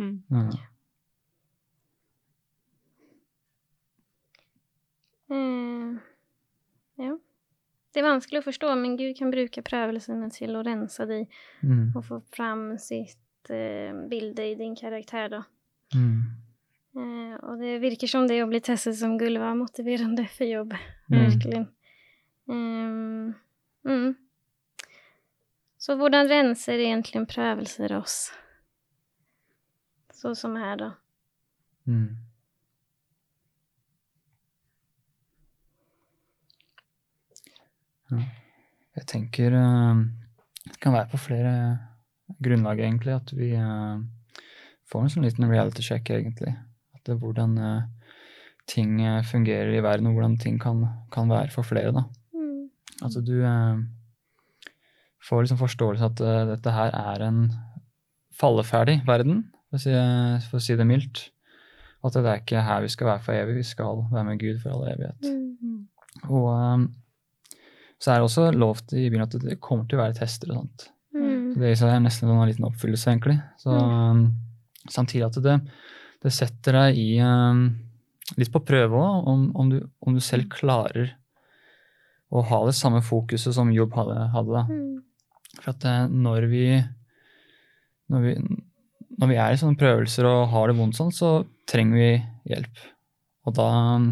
Mm. 0.02 0.14
Ja. 0.30 0.58
Eh, 5.30 5.94
ja. 7.04 7.16
Det 7.94 8.02
er 8.02 8.06
vanskelig 8.08 8.40
å 8.42 8.46
forstå, 8.48 8.72
men 8.80 8.96
Gud 8.98 9.14
kan 9.18 9.30
bruke 9.30 9.62
prøvelsene 9.62 10.30
til 10.34 10.56
å 10.58 10.64
rensa 10.66 11.06
deg 11.06 11.28
Mm. 11.62 11.96
och 11.96 12.04
få 12.04 12.20
fram 12.32 12.78
sitt 12.78 13.50
eh, 13.50 13.92
bilde 14.08 14.42
i 14.50 14.54
din 14.54 14.74
karakter, 14.76 15.28
da. 15.28 15.44
Mm. 15.94 16.33
Eh, 16.96 17.34
och 17.44 17.58
det 17.58 17.78
virker 17.78 18.06
som 18.06 18.26
det 18.28 18.42
å 18.42 18.46
bli 18.46 18.60
testet 18.60 18.96
som 18.98 19.16
gull 19.18 19.38
var 19.38 19.54
motiverende 19.58 20.26
for 20.36 20.46
jobb. 20.46 20.74
Mm. 21.10 21.24
Virkelig. 21.30 21.66
Um, 22.46 23.34
mm. 23.88 24.14
Så 25.78 25.96
hvordan 25.98 26.28
renser 26.30 26.78
egentlig 26.78 27.24
prøvelser 27.28 27.96
oss? 27.98 28.18
Sånn 30.14 30.36
som 30.38 30.54
her, 30.56 30.76
da. 30.80 30.90
Mm. 31.90 32.14
Ja. 38.12 38.22
Jeg 38.94 39.08
tenker 39.10 39.56
eh, 39.58 40.04
det 40.68 40.78
kan 40.80 40.94
være 40.94 41.10
på 41.10 41.18
flere 41.20 41.54
grunnlag, 42.40 42.78
egentlig, 42.80 43.18
at 43.18 43.32
vi 43.36 43.50
får 44.88 45.02
en 45.02 45.10
sånn 45.12 45.26
liten 45.26 45.50
reality 45.50 45.82
check, 45.84 46.08
egentlig. 46.14 46.54
At 47.04 47.20
hvordan 47.20 47.58
eh, 47.58 47.82
ting 48.70 49.00
eh, 49.02 49.24
fungerer 49.24 49.74
i 49.74 49.82
verden, 49.84 50.08
og 50.08 50.16
hvordan 50.16 50.38
ting 50.40 50.60
kan, 50.60 50.84
kan 51.12 51.30
være 51.30 51.50
for 51.52 51.62
flere. 51.62 51.92
da. 51.92 52.04
Mm. 52.34 52.70
Altså 53.02 53.20
du 53.20 53.36
eh, 53.42 53.84
får 55.28 55.44
liksom 55.44 55.60
forståelse 55.60 56.10
at 56.10 56.24
dette 56.50 56.72
her 56.72 56.96
er 56.96 57.28
en 57.28 57.46
falleferdig 58.34 59.02
verden, 59.06 59.46
for 59.70 59.78
å 59.78 59.84
si, 59.84 59.94
for 60.50 60.60
å 60.60 60.64
si 60.64 60.76
det 60.76 60.86
mildt. 60.88 61.28
At 62.04 62.18
det 62.18 62.28
er 62.28 62.42
ikke 62.42 62.64
her 62.66 62.82
vi 62.84 62.90
skal 62.92 63.08
være 63.08 63.24
for 63.24 63.32
evig, 63.32 63.54
vi 63.62 63.64
skal 63.64 64.02
være 64.10 64.26
med 64.28 64.42
Gud 64.42 64.58
for 64.60 64.74
all 64.74 64.90
evighet. 64.90 65.24
Mm. 65.24 65.86
Og 66.28 66.48
um, 66.52 66.84
så 67.98 68.12
er 68.12 68.20
det 68.20 68.28
også 68.28 68.50
lovt 68.52 68.92
i 68.92 69.06
byen 69.08 69.24
at 69.24 69.36
det 69.40 69.60
kommer 69.64 69.88
til 69.88 69.96
å 69.96 70.02
være 70.02 70.18
tester 70.18 70.52
og 70.52 70.60
sånt. 70.60 70.88
Mm. 71.16 71.54
Det 71.56 71.72
er 71.72 72.02
nesten 72.02 72.28
en 72.28 72.48
liten 72.50 72.66
oppfyllelse, 72.68 73.14
egentlig. 73.14 73.38
Så 73.62 73.72
um, 73.72 74.26
samtidig 74.90 75.24
at 75.30 75.38
det, 75.40 75.56
det 75.56 75.60
setter 76.32 76.78
deg 76.78 77.00
i 77.00 77.08
um, 77.20 77.66
litt 78.40 78.52
på 78.52 78.62
prøve 78.64 78.96
òg, 78.96 79.28
om, 79.28 79.46
om, 79.60 79.72
du, 79.72 79.82
om 80.00 80.16
du 80.16 80.22
selv 80.24 80.48
klarer 80.52 81.12
å 82.34 82.42
ha 82.48 82.60
det 82.66 82.74
samme 82.78 83.02
fokuset 83.04 83.54
som 83.54 83.72
Jobb 83.72 83.92
hadde. 83.98 84.16
hadde. 84.32 84.62
Mm. 84.70 85.58
For 85.60 85.74
at 85.74 85.84
eh, 85.86 86.06
når 86.10 86.46
vi, 86.50 86.64
når 88.10 88.24
vi 88.24 88.32
når 89.20 89.30
vi 89.30 89.38
er 89.38 89.54
i 89.54 89.58
sånne 89.60 89.78
prøvelser 89.78 90.26
og 90.28 90.48
har 90.52 90.70
det 90.70 90.76
vondt 90.78 90.98
sånn, 90.98 91.12
så 91.14 91.44
trenger 91.70 92.00
vi 92.00 92.10
hjelp. 92.50 92.84
Og 93.46 93.56
da 93.58 93.66
um, 93.96 94.08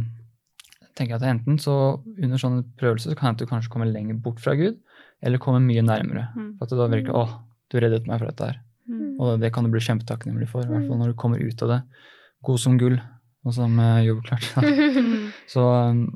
tenker 0.94 1.16
jeg 1.16 1.20
at 1.22 1.30
enten 1.30 1.58
så 1.60 1.76
under 2.12 2.40
sånne 2.40 2.66
prøvelser 2.78 3.14
så 3.14 3.18
kan 3.18 3.38
du 3.38 3.46
kanskje 3.48 3.72
komme 3.72 3.90
lenger 3.90 4.20
bort 4.22 4.42
fra 4.42 4.54
Gud, 4.58 4.78
eller 5.22 5.42
komme 5.42 5.62
mye 5.64 5.84
nærmere. 5.86 6.28
Mm. 6.36 6.52
For 6.58 6.66
at 6.66 6.74
det 6.74 6.80
da 6.80 6.90
virker 6.92 7.18
å, 7.18 7.24
du 7.72 7.78
reddet 7.80 8.06
meg 8.08 8.22
fra 8.22 8.30
dette 8.30 8.50
her. 8.50 8.60
Mm. 8.88 9.16
Og 9.22 9.40
det 9.40 9.52
kan 9.54 9.64
du 9.64 9.70
bli 9.70 9.80
kjempetakknemlig 9.80 10.48
for, 10.50 10.64
i 10.64 10.70
hvert 10.70 10.88
fall 10.88 10.98
når 10.98 11.12
du 11.12 11.18
kommer 11.20 11.38
ut 11.42 11.62
av 11.62 11.68
det. 11.70 11.80
God 12.42 12.58
som 12.60 12.78
gull, 12.80 12.96
og 13.46 13.54
som 13.54 13.78
eh, 13.78 14.00
Jobb 14.08 14.22
klarte. 14.26 14.62
Så 15.52 15.62
um, 15.66 16.06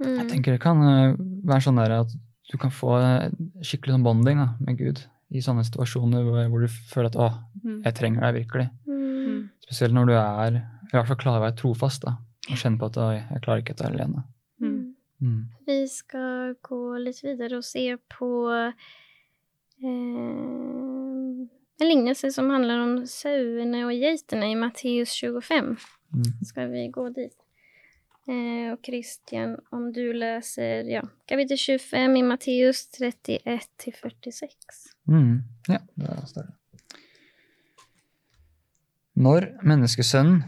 jeg 0.00 0.10
Mm. 0.24 0.28
tenker 0.28 0.52
det 0.56 0.60
kan 0.60 0.80
eh, 0.82 1.14
være 1.46 1.62
sånn 1.64 1.76
der 1.78 1.92
at 2.00 2.10
du 2.50 2.56
kan 2.60 2.70
få 2.74 2.96
eh, 2.98 3.28
skikkelig 3.64 3.94
sånn 3.94 4.02
bonding 4.04 4.40
da, 4.42 4.48
med 4.60 4.76
Gud 4.80 4.98
i 5.34 5.40
sånne 5.40 5.62
situasjoner 5.64 6.24
hvor, 6.26 6.40
hvor 6.50 6.60
du 6.64 6.68
føler 6.90 7.08
at 7.12 7.16
å, 7.16 7.28
Mm. 7.64 7.78
jeg 7.86 7.94
trenger 7.96 8.20
deg 8.26 8.34
virkelig. 8.42 8.66
Mm. 8.90 9.38
Spesielt 9.64 9.94
når 9.96 10.06
du 10.10 10.12
er 10.18 10.58
i 10.58 10.90
hvert 10.92 11.06
fall 11.08 11.16
klarer 11.16 11.40
å 11.40 11.44
være 11.46 11.56
trofast 11.56 12.02
da, 12.04 12.16
og 12.50 12.58
kjenne 12.60 12.78
på 12.78 12.86
at 12.90 12.98
oi, 13.00 13.14
jeg 13.30 13.40
klarer 13.46 13.62
ikke 13.62 13.72
dette 13.78 13.88
alene. 13.92 14.24
Mm. 14.60 14.94
Mm. 15.24 15.38
Vi 15.66 15.78
skal 15.88 16.54
gå 16.62 16.80
litt 17.00 17.22
videre 17.24 17.56
og 17.62 17.64
se 17.64 17.86
på 18.12 18.28
eh, 18.52 18.72
en 21.80 21.88
lignelse 21.88 22.30
som 22.32 22.50
handler 22.54 22.82
om 22.82 22.92
sauene 23.10 23.84
og 23.88 23.94
geitene 23.98 24.52
i 24.52 24.58
Matteus 24.58 25.14
25. 25.18 25.74
Mm. 26.14 26.28
Skal 26.46 26.70
vi 26.70 26.86
gå 26.94 27.08
dit? 27.16 27.34
Eh, 28.24 28.70
og 28.72 28.78
Christian, 28.86 29.56
om 29.74 29.90
du 29.92 30.06
leser 30.16 30.86
ja, 30.88 31.02
kapittel 31.28 31.58
25 31.60 32.14
i 32.16 32.22
Matteus 32.24 32.86
31 32.96 33.66
til 33.82 33.96
46. 33.98 34.84
Mm. 35.10 35.42
Ja, 35.68 35.80
det 36.00 36.14
står 36.30 36.46
det. 36.46 36.54
Når 39.14 39.46
menneskesønnen 39.62 40.40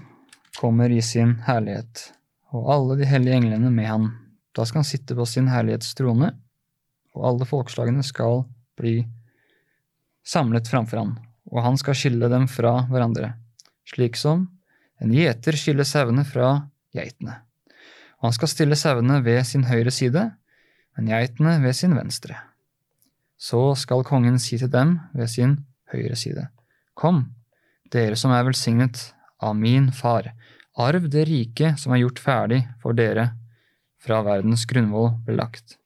kommer 0.56 0.90
i 0.90 1.02
sin 1.04 1.36
herlighet, 1.46 2.08
og 2.56 2.70
alle 2.72 2.96
de 2.98 3.06
hellige 3.06 3.36
englene 3.38 3.70
med 3.70 3.86
han, 3.86 4.08
da 4.56 4.64
skal 4.64 4.80
han 4.80 4.88
sitte 4.88 5.14
på 5.14 5.26
sin 5.28 5.50
herlighetstrone, 5.52 6.32
og 7.14 7.28
alle 7.28 7.46
folkeslagene 7.48 8.02
skal 8.06 8.42
bli 8.80 9.02
samlet 10.26 10.68
framfor 10.70 11.00
han, 11.00 11.14
og 11.52 11.62
han 11.64 11.78
skal 11.80 11.96
skille 11.98 12.30
dem 12.32 12.48
fra 12.50 12.80
hverandre, 12.90 13.34
slik 13.86 14.18
som 14.18 14.48
en 15.02 15.12
gjeter 15.14 15.56
skiller 15.58 15.86
sauene 15.86 16.24
fra 16.26 16.68
geitene. 16.96 17.38
Og 18.18 18.30
han 18.30 18.36
skal 18.36 18.50
stille 18.50 18.78
sauene 18.78 19.20
ved 19.24 19.42
sin 19.46 19.66
høyre 19.68 19.92
side, 19.92 20.24
men 20.96 21.10
geitene 21.12 21.58
ved 21.62 21.76
sin 21.76 21.94
venstre. 21.96 22.38
Så 23.36 23.74
skal 23.76 24.06
kongen 24.08 24.40
si 24.40 24.56
til 24.58 24.72
dem 24.72 24.96
ved 25.14 25.28
sin 25.30 25.58
høyre 25.92 26.16
side, 26.16 26.48
Kom, 26.96 27.26
dere 27.92 28.16
som 28.16 28.32
er 28.32 28.46
velsignet 28.46 29.10
av 29.44 29.52
min 29.56 29.90
far, 29.92 30.30
arv 30.80 31.10
det 31.12 31.26
rike 31.28 31.74
som 31.76 31.92
er 31.92 32.00
gjort 32.00 32.22
ferdig 32.24 32.62
for 32.80 32.96
dere 32.96 33.34
fra 34.00 34.22
verdens 34.24 34.64
grunnvoll 34.68 35.12
ble 35.26 35.36
lagt. 35.36 35.76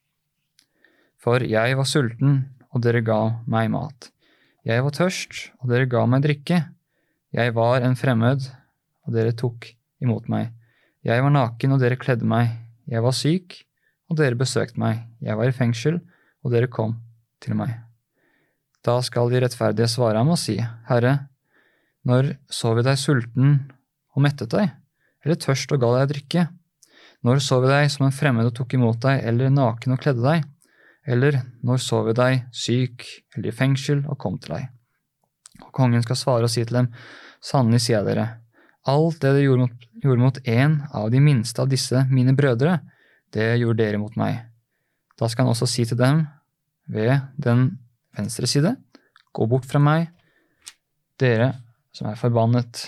For 1.19 1.43
jeg 1.43 1.75
var 1.77 1.87
sulten, 1.89 2.45
og 2.71 2.83
dere 2.85 3.03
ga 3.03 3.19
meg 3.51 3.67
mat. 3.73 4.07
Jeg 4.61 4.83
var 4.85 4.93
tørst, 4.93 5.47
og 5.57 5.71
dere 5.71 5.87
ga 5.89 6.03
meg 6.05 6.21
drikke. 6.21 6.59
Jeg 7.33 7.53
var 7.57 7.81
en 7.81 7.95
fremmed, 7.97 8.43
og 9.07 9.15
dere 9.15 9.33
tok 9.33 9.71
imot 10.03 10.27
meg. 10.29 10.51
Jeg 11.01 11.23
var 11.25 11.33
naken, 11.33 11.73
og 11.73 11.81
dere 11.81 11.97
kledde 11.97 12.27
meg. 12.29 12.51
Jeg 12.85 13.01
var 13.01 13.15
syk, 13.17 13.55
og 14.11 14.19
dere 14.19 14.37
besøkte 14.37 14.77
meg. 14.81 15.01
Jeg 15.23 15.39
var 15.39 15.49
i 15.49 15.55
fengsel, 15.55 15.97
og 16.45 16.53
dere 16.53 16.69
kom 16.69 16.93
til 17.41 17.57
meg. 17.57 17.73
Da 18.85 18.99
skal 19.05 19.33
de 19.33 19.41
rettferdige 19.41 19.89
svare 19.89 20.21
ham 20.21 20.29
og 20.33 20.39
si, 20.41 20.59
Herre, 20.89 21.27
Når 22.05 22.31
så 22.49 22.71
vi 22.73 22.81
deg 22.81 22.97
sulten 22.97 23.51
og 24.15 24.23
mettet 24.25 24.49
deg, 24.49 24.71
eller 25.21 25.37
tørst 25.37 25.69
og 25.73 25.83
ga 25.83 25.91
deg 25.99 26.07
drikke? 26.15 26.47
Når 27.21 27.41
så 27.45 27.59
vi 27.61 27.69
deg 27.69 27.91
som 27.93 28.07
en 28.07 28.15
fremmed 28.15 28.47
og 28.49 28.55
tok 28.57 28.73
imot 28.73 28.97
deg, 29.03 29.21
eller 29.29 29.53
naken 29.53 29.93
og 29.93 30.01
kledde 30.01 30.25
deg? 30.25 30.47
Eller 31.07 31.39
når 31.65 31.81
så 31.81 32.03
vi 32.05 32.13
deg 32.17 32.43
syk 32.53 33.07
eller 33.35 33.49
i 33.49 33.55
fengsel 33.55 34.03
og 34.05 34.19
kom 34.21 34.37
til 34.41 34.55
deg? 34.57 34.69
Og 35.65 35.71
kongen 35.75 36.03
skal 36.05 36.19
svare 36.19 36.47
og 36.47 36.53
si 36.53 36.63
til 36.65 36.81
dem, 36.81 36.91
sannelig 37.41 37.81
sier 37.85 37.99
jeg 37.99 38.11
dere, 38.11 38.27
alt 38.89 39.19
det 39.21 39.33
dere 39.35 39.45
gjorde 39.45 39.65
mot, 39.65 39.89
gjorde 40.03 40.25
mot 40.25 40.39
en 40.53 40.77
av 40.97 41.09
de 41.13 41.21
minste 41.21 41.61
av 41.61 41.69
disse 41.69 42.05
mine 42.09 42.33
brødre, 42.37 42.79
det 43.33 43.53
gjorde 43.61 43.83
dere 43.83 44.01
mot 44.01 44.15
meg. 44.19 44.39
Da 45.17 45.29
skal 45.29 45.45
han 45.45 45.53
også 45.53 45.69
si 45.69 45.85
til 45.89 45.99
dem, 45.99 46.25
ved 46.91 47.13
den 47.37 47.77
venstre 48.17 48.49
side, 48.49 48.75
gå 49.31 49.45
bort 49.47 49.67
fra 49.69 49.79
meg, 49.81 50.09
dere 51.21 51.53
som 51.95 52.09
er 52.09 52.19
forbannet 52.19 52.87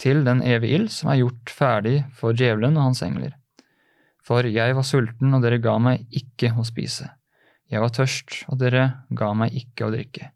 til 0.00 0.24
den 0.26 0.40
evige 0.46 0.78
ild 0.78 0.90
som 0.94 1.12
er 1.12 1.20
gjort 1.20 1.52
ferdig 1.52 1.96
for 2.18 2.34
djevelen 2.34 2.78
og 2.78 2.88
hans 2.88 3.02
engler. 3.06 3.36
For 4.22 4.46
jeg 4.46 4.74
var 4.76 4.86
sulten, 4.86 5.34
og 5.34 5.42
dere 5.42 5.60
ga 5.62 5.76
meg 5.82 6.06
ikke 6.14 6.52
å 6.54 6.64
spise. 6.66 7.10
Jeg 7.72 7.80
var 7.80 7.92
tørst, 7.96 8.42
og 8.52 8.58
dere 8.60 8.84
ga 9.16 9.30
meg 9.36 9.54
ikke 9.56 9.86
å 9.86 9.92
drikke. 9.94 10.28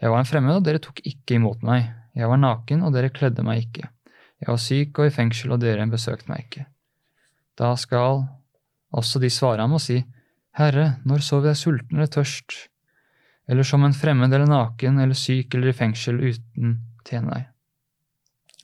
Jeg 0.00 0.12
var 0.12 0.22
en 0.22 0.28
fremmed, 0.28 0.56
og 0.56 0.64
dere 0.64 0.80
tok 0.80 1.02
ikke 1.04 1.36
imot 1.36 1.64
meg. 1.66 1.90
Jeg 2.16 2.30
var 2.30 2.40
naken, 2.40 2.84
og 2.86 2.94
dere 2.94 3.12
kledde 3.12 3.44
meg 3.44 3.66
ikke. 3.66 3.90
Jeg 4.40 4.48
var 4.48 4.60
syk 4.62 5.00
og 5.02 5.10
i 5.10 5.12
fengsel, 5.12 5.52
og 5.52 5.60
dere 5.60 5.84
besøkte 5.90 6.30
meg 6.30 6.46
ikke. 6.46 6.64
Da 7.58 7.74
skal 7.76 8.22
også 8.94 9.20
de 9.20 9.30
svare 9.34 9.64
ham 9.64 9.76
og 9.76 9.82
si, 9.84 10.00
Herre, 10.58 10.96
når 11.06 11.22
så 11.22 11.42
vi 11.42 11.50
deg 11.50 11.58
sulten 11.58 11.98
eller 11.98 12.10
tørst, 12.10 12.54
eller 13.48 13.66
som 13.66 13.84
en 13.84 13.96
fremmed 13.96 14.32
eller 14.32 14.48
naken 14.48 14.98
eller 15.02 15.18
syk 15.18 15.54
eller 15.54 15.72
i 15.72 15.76
fengsel 15.76 16.18
uten 16.22 16.78
tjene 17.06 17.34
deg? 17.34 17.44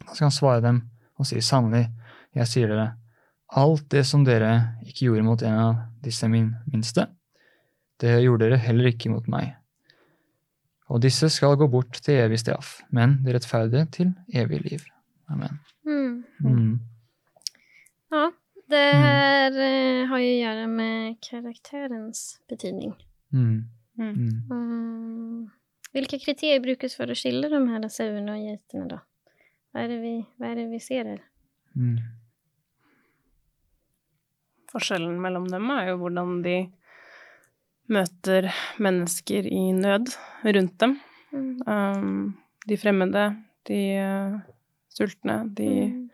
Da 0.04 0.14
skal 0.14 0.28
han 0.28 0.34
svare 0.34 0.64
dem 0.64 0.80
og 1.20 1.28
si, 1.28 1.42
sannelig, 1.44 1.86
jeg 2.34 2.50
sier 2.50 2.72
dere, 2.72 2.88
alt 3.54 3.86
det 3.92 4.02
som 4.08 4.24
dere 4.26 4.80
ikke 4.88 5.10
gjorde 5.10 5.26
mot 5.26 5.44
en 5.46 5.60
av 5.60 5.76
disse 6.02 6.26
min 6.30 6.50
minste, 6.72 7.06
det 8.02 8.16
gjorde 8.24 8.48
dere 8.48 8.58
heller 8.58 8.90
ikke 8.90 9.10
mot 9.12 9.26
meg. 9.30 9.52
Og 10.92 11.00
disse 11.00 11.28
skal 11.32 11.56
gå 11.56 11.68
bort 11.72 12.00
til 12.04 12.18
evig 12.20 12.38
straff, 12.42 12.80
men 12.92 13.18
de 13.24 13.32
rettferdige 13.36 13.86
til 13.94 14.10
evig 14.36 14.60
liv. 14.66 14.82
Amen. 15.32 15.58
Mm. 15.86 16.24
Mm. 16.44 16.80
Ja, 18.12 18.26
det 18.70 18.82
Mm. 18.94 19.04
eh, 19.04 20.06
har 20.10 20.18
jo 20.18 20.28
å 20.28 20.40
gjøre 20.42 20.66
med 20.68 21.16
karakterens 21.24 22.38
betydning. 22.48 22.92
Mm. 23.32 23.64
Mm. 23.96 24.12
Mm. 24.14 24.50
Mm. 24.50 25.50
Kriterier 25.94 26.60
brukes 26.60 26.94
for 26.96 27.06
å 27.06 27.14
skille 27.16 27.48
de 27.48 27.60
her 27.70 27.88
sauene 27.88 28.34
og 28.34 28.42
geitene, 28.44 28.88
da? 28.88 28.98
Hva 29.72 29.84
er, 29.84 29.88
det 29.88 30.00
vi, 30.02 30.14
hva 30.38 30.50
er 30.50 30.54
det 30.60 30.68
vi 30.70 30.78
ser 30.82 31.04
her? 31.04 31.20
Mm. 31.76 31.98
Forskjellen 34.72 35.20
mellom 35.22 35.46
dem 35.50 35.70
er 35.70 35.88
jo 35.92 35.98
hvordan 36.02 36.42
de 36.44 36.56
møter 37.88 38.48
mennesker 38.80 39.46
i 39.46 39.72
nød 39.76 40.14
rundt 40.44 40.78
dem. 40.80 40.96
Mm. 41.32 41.60
Um, 41.66 42.36
de 42.68 42.76
fremmede, 42.80 43.24
de 43.68 43.80
uh, 44.00 44.40
sultne, 44.88 45.42
de 45.54 45.70
Mm. 45.90 46.10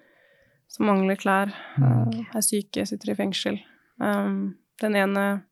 som 0.68 0.86
mangler 0.86 1.16
klær, 1.16 1.52
Mm. 1.78 2.08
uh, 2.14 2.24
er 2.34 2.40
syke, 2.42 2.86
sitter 2.86 3.10
i 3.12 3.14
fengsel. 3.14 3.60
Um, 4.00 4.56
den 4.80 4.94
ene 4.96 5.42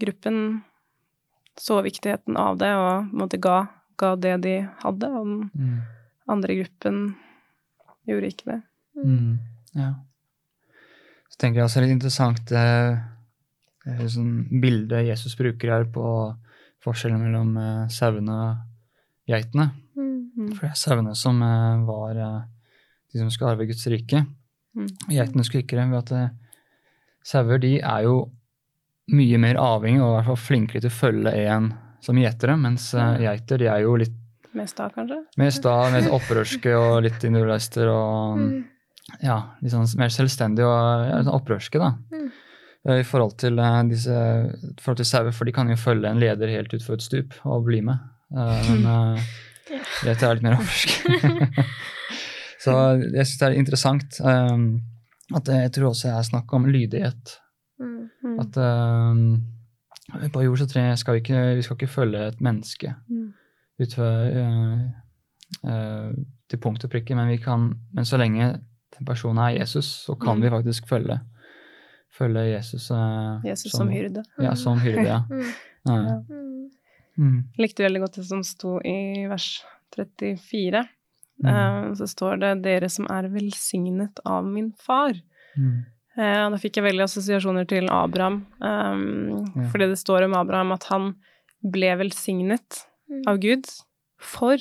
gruppen 0.00 0.62
så 1.56 1.82
viktigheten 1.82 2.36
av 2.36 2.58
det 2.58 2.70
og 2.74 3.08
på 3.10 3.12
en 3.12 3.18
måte 3.18 3.40
ga, 3.40 3.66
ga 3.98 4.14
det 4.16 4.40
de 4.42 4.54
hadde, 4.82 5.06
og 5.06 5.26
den 5.26 5.50
Mm. 5.54 5.80
andre 6.28 6.54
gruppen 6.62 7.16
gjorde 8.06 8.26
ikke 8.32 8.44
det. 8.46 8.62
Mm. 8.96 9.38
Ja. 9.74 9.94
Så 11.30 11.38
tenker 11.38 11.60
jeg 11.60 11.64
også 11.64 11.80
det 11.80 11.88
litt 11.88 11.96
interessant 12.02 12.52
eh, 12.52 12.98
sånn 14.12 14.60
bilde 14.62 15.00
Jesus 15.06 15.34
bruker 15.38 15.72
her 15.74 15.84
på 15.90 16.04
forskjellen 16.84 17.22
mellom 17.22 17.56
eh, 17.58 17.88
sauene 17.92 18.36
og 18.36 19.30
geitene. 19.30 19.70
Mm. 19.96 20.52
For 20.56 20.66
det 20.66 20.70
er 20.72 20.78
sauene 20.80 21.14
som 21.18 21.42
eh, 21.42 21.82
var 21.86 22.16
eh, 22.18 22.40
de 23.12 23.20
som 23.20 23.30
skulle 23.30 23.52
arve 23.54 23.66
Guds 23.70 23.84
rike. 23.92 24.24
Mm. 24.76 24.88
Geitene 25.12 25.44
skulle 25.44 25.64
ikke 25.66 25.76
det. 25.78 25.88
ved 25.92 25.98
at 26.04 26.12
eh, 26.16 26.30
Sauer 27.22 27.60
de 27.62 27.76
er 27.78 28.02
jo 28.08 28.16
mye 29.14 29.38
mer 29.38 29.58
avhengig 29.62 30.00
og 30.02 30.08
i 30.08 30.14
hvert 30.16 30.26
fall 30.32 30.40
flinkere 30.42 30.80
til 30.82 30.90
å 30.90 30.94
følge 30.96 31.32
en 31.52 31.68
som 32.02 32.18
gjetere, 32.18 32.56
mens 32.58 32.88
geiter 33.22 33.60
de 33.62 33.68
er 33.70 33.84
jo 33.84 33.92
litt 34.00 34.16
Mer 34.58 34.66
sta, 34.68 34.88
kanskje? 34.92 35.16
mer 35.38 35.52
sta, 35.54 35.74
mer 35.94 36.08
opprørske 36.12 36.72
og 36.76 36.96
litt 37.06 37.22
individualister 37.24 37.86
og 37.88 38.40
Mm. 38.40 38.64
ja, 39.22 39.36
litt 39.62 39.70
sånn 39.72 39.86
mer 40.00 40.10
selvstendige 40.12 40.66
og 40.66 41.06
ja, 41.06 41.14
litt 41.20 41.28
sånn 41.28 41.38
opprørske, 41.38 41.78
da. 41.80 41.92
Mm. 42.12 42.26
Eh, 42.88 42.98
I 43.00 43.06
forhold 43.06 43.36
til 43.38 43.58
uh, 43.62 43.82
disse 43.88 44.10
forhold 44.82 44.96
til 44.98 45.06
sauer, 45.06 45.30
for 45.36 45.44
de 45.46 45.52
kan 45.54 45.68
jo 45.70 45.76
følge 45.78 46.08
en 46.10 46.18
leder 46.22 46.50
helt 46.50 46.72
utfor 46.74 46.94
et 46.98 47.02
stup 47.04 47.36
og 47.46 47.64
bli 47.68 47.80
med. 47.86 47.98
Eh, 48.34 48.70
men 48.72 49.18
det 50.04 50.16
tar 50.18 50.34
litt 50.34 50.42
mer 50.46 50.58
opprørske. 50.58 51.64
Så 52.62 52.72
jeg 53.00 53.26
syns 53.26 53.38
det 53.40 53.46
er 53.48 53.56
interessant 53.58 54.18
um, 54.22 54.66
at 55.34 55.48
jeg 55.50 55.72
tror 55.74 55.88
også 55.88 56.12
jeg 56.12 56.26
snakker 56.28 56.28
snakk 56.28 56.52
om 56.54 56.66
lydighet. 56.70 57.32
Mm. 57.82 58.04
Mm. 58.22 58.36
At 58.38 58.58
um, 58.62 60.28
på 60.30 60.44
jord 60.44 60.60
så 60.60 60.68
tre, 60.70 60.84
skal 60.96 61.16
vi, 61.16 61.22
ikke, 61.24 61.40
vi 61.58 61.64
skal 61.66 61.74
ikke 61.80 61.90
følge 61.90 62.26
et 62.28 62.40
menneske 62.44 62.92
Mm. 63.10 63.32
utfor, 63.82 64.30
til 66.48 66.60
punkt 66.62 66.84
og 66.86 66.90
prikke, 66.92 67.16
men, 67.18 67.28
vi 67.32 67.36
kan, 67.42 67.72
men 67.94 68.06
så 68.06 68.16
lenge 68.20 68.52
den 68.96 69.06
personen 69.08 69.38
er 69.42 69.56
Jesus, 69.58 69.88
så 70.06 70.14
kan 70.14 70.36
Mm. 70.38 70.42
vi 70.44 70.50
faktisk 70.54 70.88
følge, 70.88 71.18
følge 72.12 72.42
Jesus. 72.52 72.90
uh, 72.90 73.40
Jesus 73.44 73.72
som 73.72 73.88
hyrde. 73.92 74.22
Ja, 74.38 74.54
som 74.54 74.78
hyrde, 74.80 75.06
ja. 75.06 75.22
Mm. 75.82 76.06
Ja. 76.06 76.18
Mm. 76.30 76.70
Mm. 77.18 77.38
likte 77.58 77.82
veldig 77.82 78.00
godt 78.04 78.14
det 78.20 78.24
som 78.28 78.42
sto 78.46 78.76
i 78.86 79.26
vers 79.28 79.64
34. 79.96 80.84
Mm. 81.42 81.48
Eh, 81.50 81.94
så 81.98 82.06
står 82.06 82.36
det 82.40 82.50
'Dere 82.62 82.88
som 82.88 83.06
er 83.10 83.26
velsignet 83.28 84.20
av 84.24 84.44
min 84.46 84.70
far'. 84.78 85.18
Mm. 85.58 85.84
Eh, 86.16 86.50
da 86.50 86.56
fikk 86.56 86.76
jeg 86.78 86.84
veldig 86.84 87.02
assosiasjoner 87.04 87.66
til 87.68 87.88
Abraham. 87.90 88.46
Um, 88.60 89.44
Ja. 89.56 89.68
Fordi 89.72 89.88
det 89.90 89.98
står 89.98 90.24
om 90.24 90.34
Abraham 90.38 90.72
at 90.72 90.84
han 90.84 91.14
ble 91.64 91.96
velsignet 91.98 92.86
Mm. 93.10 93.22
av 93.26 93.38
Gud 93.40 93.66
for 94.20 94.56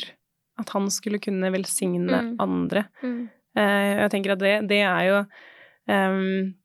at 0.59 0.69
han 0.69 0.89
skulle 0.89 1.19
kunne 1.19 1.51
velsigne 1.51 2.09
Mm. 2.21 2.35
andre. 2.39 2.85
Mm. 3.03 3.29
Eh, 3.55 3.99
jeg 4.01 4.11
tenker 4.11 4.31
at 4.31 4.39
det, 4.39 4.67
det 4.67 4.81
er 4.81 5.03
jo 5.07 5.25
em, 5.87 6.55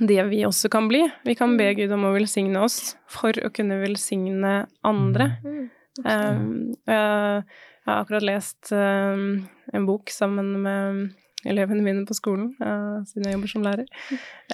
det 0.00 0.22
vi 0.30 0.44
også 0.46 0.70
kan 0.72 0.88
bli. 0.88 1.02
Vi 1.24 1.34
kan 1.36 1.56
be 1.56 1.72
Mm. 1.72 1.76
Gud 1.76 1.92
om 1.92 2.04
å 2.08 2.14
velsigne 2.14 2.62
oss 2.64 2.96
for 3.08 3.32
å 3.32 3.50
kunne 3.52 3.80
velsigne 3.82 4.66
andre. 4.82 5.36
Mm. 5.44 5.70
Um, 6.06 6.46
jeg, 6.88 7.44
jeg 7.84 7.90
har 7.90 7.98
akkurat 8.00 8.24
lest 8.24 8.72
um, 8.72 9.48
en 9.72 9.86
bok 9.86 10.08
sammen 10.10 10.62
med 10.64 11.12
elevene 11.44 11.82
mine 11.84 12.06
på 12.06 12.16
skolen, 12.16 12.54
uh, 12.62 13.02
siden 13.04 13.26
jeg 13.26 13.36
jobber 13.36 13.50
som 13.50 13.66
lærer, 13.66 13.86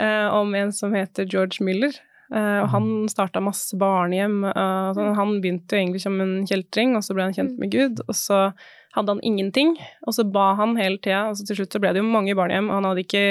uh, 0.00 0.34
om 0.34 0.54
en 0.58 0.72
som 0.72 0.94
heter 0.96 1.28
George 1.28 1.62
Miller. 1.62 1.94
Uh, 2.28 2.64
og 2.64 2.68
han 2.74 2.88
starta 3.08 3.40
masse 3.40 3.76
barnehjem. 3.78 4.42
Uh, 4.44 5.14
han 5.16 5.38
begynte 5.40 5.76
jo 5.76 5.80
egentlig 5.80 6.02
som 6.02 6.18
en 6.20 6.42
kjeltring, 6.48 6.96
og 6.98 7.06
så 7.06 7.14
ble 7.16 7.28
han 7.28 7.36
kjent 7.36 7.54
med 7.60 7.72
Gud. 7.72 8.02
Og 8.08 8.18
så 8.18 8.48
hadde 8.96 9.14
han 9.14 9.22
ingenting, 9.24 9.76
og 10.04 10.16
så 10.16 10.26
ba 10.28 10.50
han 10.58 10.74
hele 10.80 10.98
tida, 10.98 11.28
og 11.28 11.38
så 11.38 11.46
til 11.46 11.60
slutt 11.60 11.76
så 11.76 11.80
ble 11.80 11.94
det 11.94 12.02
jo 12.02 12.10
mange 12.10 12.34
barnehjem, 12.36 12.68
og 12.68 12.80
han 12.80 12.90
hadde 12.90 13.04
ikke 13.06 13.24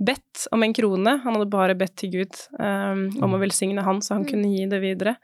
bedt 0.00 0.46
om 0.52 0.62
en 0.62 0.72
krone, 0.74 1.18
han 1.22 1.34
hadde 1.36 1.50
bare 1.50 1.74
bedt 1.78 1.96
til 1.96 2.10
Gud 2.10 2.34
um, 2.58 3.08
om 3.22 3.34
å 3.36 3.38
velsigne 3.42 3.82
han, 3.84 4.00
så 4.00 4.14
han 4.14 4.22
Mm. 4.24 4.28
kunne 4.30 4.48
gi 4.56 4.66
det 4.66 4.80
videre. 4.82 5.16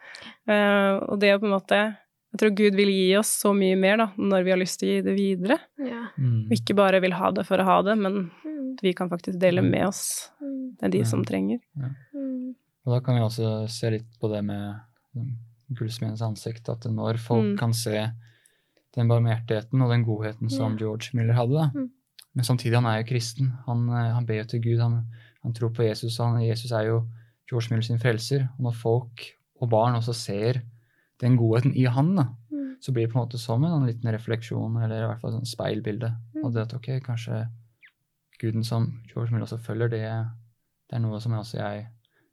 Uh, 0.48 0.98
og 1.08 1.18
det 1.20 1.30
er 1.30 1.38
på 1.38 1.46
en 1.46 1.56
måte 1.60 1.96
Jeg 2.28 2.38
tror 2.42 2.50
Gud 2.54 2.74
vil 2.76 2.88
gi 2.92 3.16
oss 3.16 3.30
så 3.42 3.54
mye 3.56 3.74
mer 3.80 3.96
da, 3.96 4.06
når 4.18 4.44
vi 4.44 4.50
har 4.50 4.58
lyst 4.60 4.78
til 4.80 4.88
å 4.88 4.92
gi 4.92 5.00
det 5.02 5.14
videre. 5.16 5.56
Ja. 5.80 6.08
Mm. 6.18 6.44
Og 6.44 6.52
ikke 6.52 6.76
bare 6.76 7.00
vil 7.00 7.12
ha 7.16 7.30
det 7.32 7.46
for 7.46 7.56
å 7.56 7.64
ha 7.64 7.82
det, 7.82 7.96
men 7.96 8.30
Mm. 8.44 8.74
at 8.74 8.82
vi 8.82 8.92
kan 8.92 9.08
faktisk 9.08 9.38
dele 9.40 9.62
med 9.62 9.86
oss 9.88 10.30
Det 10.40 10.84
er 10.84 10.88
de 10.90 11.04
som 11.04 11.24
trenger. 11.24 11.58
Ja. 11.74 11.88
Og 12.86 12.92
da 12.94 13.00
kan 13.00 13.14
vi 13.16 13.20
også 13.22 13.68
se 13.68 13.90
litt 13.90 14.06
på 14.20 14.28
det 14.30 14.44
med 14.44 14.76
gullsmedens 15.74 16.22
ansikt, 16.22 16.68
at 16.68 16.80
når 16.84 17.18
folk 17.18 17.44
Mm. 17.44 17.58
kan 17.58 17.72
se 17.72 18.10
den 18.94 19.08
barmhjertigheten 19.08 19.82
og 19.82 19.90
den 19.90 20.04
godheten 20.04 20.50
som 20.50 20.72
Ja. 20.72 20.78
George 20.78 21.10
Miller 21.14 21.34
hadde, 21.34 21.52
da. 21.54 21.70
Mm. 22.38 22.40
Men 22.40 22.44
samtidig, 22.46 22.74
han 22.78 22.86
er 22.86 23.00
jo 23.02 23.08
kristen. 23.08 23.52
Han, 23.66 23.88
eh, 23.90 24.12
han 24.14 24.26
ber 24.26 24.34
jo 24.42 24.44
til 24.44 24.62
Gud. 24.62 24.78
Han, 24.80 25.00
han 25.42 25.54
tror 25.54 25.72
på 25.74 25.82
Jesus. 25.82 26.18
Han, 26.22 26.38
Jesus 26.46 26.70
er 26.70 26.84
jo 26.86 27.00
George 27.50 27.66
Miller 27.70 27.82
sin 27.82 27.98
frelser. 27.98 28.46
Og 28.58 28.62
når 28.68 28.74
folk 28.78 29.24
og 29.60 29.70
barn 29.70 29.94
også 29.98 30.14
ser 30.14 30.60
den 31.20 31.36
godheten 31.36 31.74
i 31.76 31.84
han, 31.84 32.14
da, 32.16 32.24
Mm. 32.50 32.76
så 32.80 32.92
blir 32.92 33.06
det 33.06 33.12
på 33.12 33.18
en 33.18 33.24
måte 33.26 33.38
som 33.38 33.64
en 33.64 33.86
liten 33.86 34.12
refleksjon, 34.14 34.76
eller 34.82 35.02
i 35.02 35.06
hvert 35.08 35.20
fall 35.20 35.32
et 35.34 35.40
sånn 35.40 35.50
speilbilde. 35.50 36.12
Mm. 36.34 36.44
Og 36.44 36.52
det 36.54 36.60
at 36.62 36.74
ok, 36.74 36.86
kanskje 37.02 37.48
guden 38.40 38.62
som 38.64 39.00
George 39.12 39.32
Miller 39.32 39.46
også 39.46 39.58
følger, 39.58 39.88
det, 39.88 40.00
det 40.90 40.94
er 40.96 41.00
noe 41.02 41.18
som 41.20 41.32
jeg 41.32 41.40
også 41.40 41.58
jeg 41.58 41.86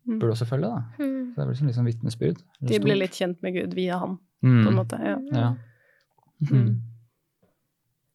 Mm. 0.05 0.19
burde 0.19 0.31
også 0.35 0.45
følge. 0.45 0.67
da. 0.69 0.83
Mm. 0.99 1.33
Så 1.33 1.41
det 1.41 1.45
blir 1.47 1.55
liksom 1.55 1.73
sånn 1.73 1.85
vitnesbyrd. 1.89 2.37
De 2.61 2.79
ble 2.79 2.93
litt 2.95 3.11
kjent 3.17 3.41
med 3.41 3.53
Gud 3.55 3.73
via 3.73 3.97
han, 3.97 4.19
mm. 4.43 4.63
på 4.63 4.69
en 4.69 4.75
måte. 4.77 4.99
Ja. 5.01 5.17
Ja. 5.33 5.55
Mm. 6.51 6.81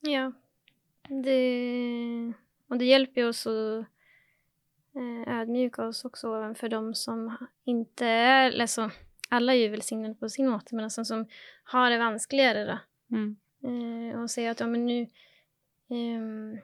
Ja. 0.06 0.30
Det, 1.10 2.32
och 2.68 2.78
det 2.78 2.84
hjälper 2.84 3.20
ju 3.20 3.28
oss 3.28 3.46
att 3.46 3.86
eh, 4.96 5.40
ödmjuka 5.40 5.84
oss 5.84 6.04
också 6.04 6.36
även 6.36 6.54
för 6.54 6.68
de 6.68 6.94
som 6.94 7.36
inte 7.64 8.06
är, 8.06 8.60
alltså, 8.60 8.90
alla 9.28 9.54
är 9.54 9.58
ju 9.58 9.68
välsignade 9.68 10.14
på 10.14 10.28
sin 10.28 10.48
måte, 10.48 10.74
men 10.74 10.84
alltså 10.84 11.04
som 11.04 11.26
har 11.64 11.90
det 11.90 11.98
vanskeligere 11.98 12.64
då. 12.64 12.78
Mm. 13.16 13.36
Eh, 14.12 14.20
och 14.22 14.30
säga 14.30 14.50
att 14.50 14.60
ja, 14.60 14.66
men 14.66 14.86
nu 14.86 15.06
ehm, 15.90 16.58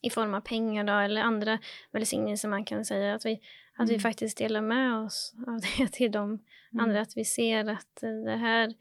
i 0.00 0.10
form 0.10 0.34
av 0.34 0.40
pengar 0.40 0.84
då, 0.84 0.92
eller 0.92 1.20
andra 1.22 1.58
välsignelser 1.90 2.48
man 2.48 2.64
kan 2.64 2.84
säga, 2.84 3.14
att 3.14 3.26
vi, 3.26 3.40
att 3.76 3.88
vi 3.88 3.92
Mm. 3.94 4.00
faktiskt 4.00 4.38
delar 4.38 4.60
med 4.60 4.94
oss 4.96 5.34
av 5.46 5.60
det 5.60 5.88
till 5.92 6.12
de 6.12 6.24
Mm. 6.72 6.84
andra, 6.84 7.00
att 7.00 7.16
vi 7.16 7.24
ser 7.24 7.68
att 7.70 8.02
eh, 8.02 8.10
det 8.24 8.36
här, 8.36 8.74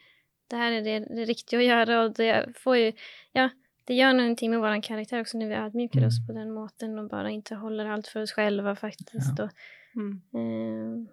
det 0.48 0.56
här 0.56 0.72
är 0.72 0.82
det, 0.82 1.00
det 1.00 1.26
riktiga 1.26 1.60
att 1.60 1.65
göra 1.65 2.04
och 2.04 2.13
det 2.13 2.58
får 2.58 2.78
ju, 2.78 2.93
ja, 3.32 3.50
det 3.86 3.93
gör 3.93 4.13
någonting 4.13 4.52
med 4.52 4.60
vår 4.60 4.82
karaktär 4.84 5.22
också 5.22 5.38
när 5.38 5.48
vi 5.48 5.54
ödmjukar 5.56 6.00
Mm. 6.00 6.08
oss 6.08 6.28
på 6.28 6.34
den 6.34 6.52
måten 6.54 7.00
och 7.00 7.10
bara 7.10 7.30
inte 7.30 7.56
håller 7.56 7.86
allt 7.86 8.08
för 8.08 8.22
oss 8.22 8.32
själva 8.32 8.76
faktiskt. 8.76 9.38
Ja. 9.38 9.43
Och, 9.43 9.50
Mm. 9.96 10.22
eh, 10.34 11.08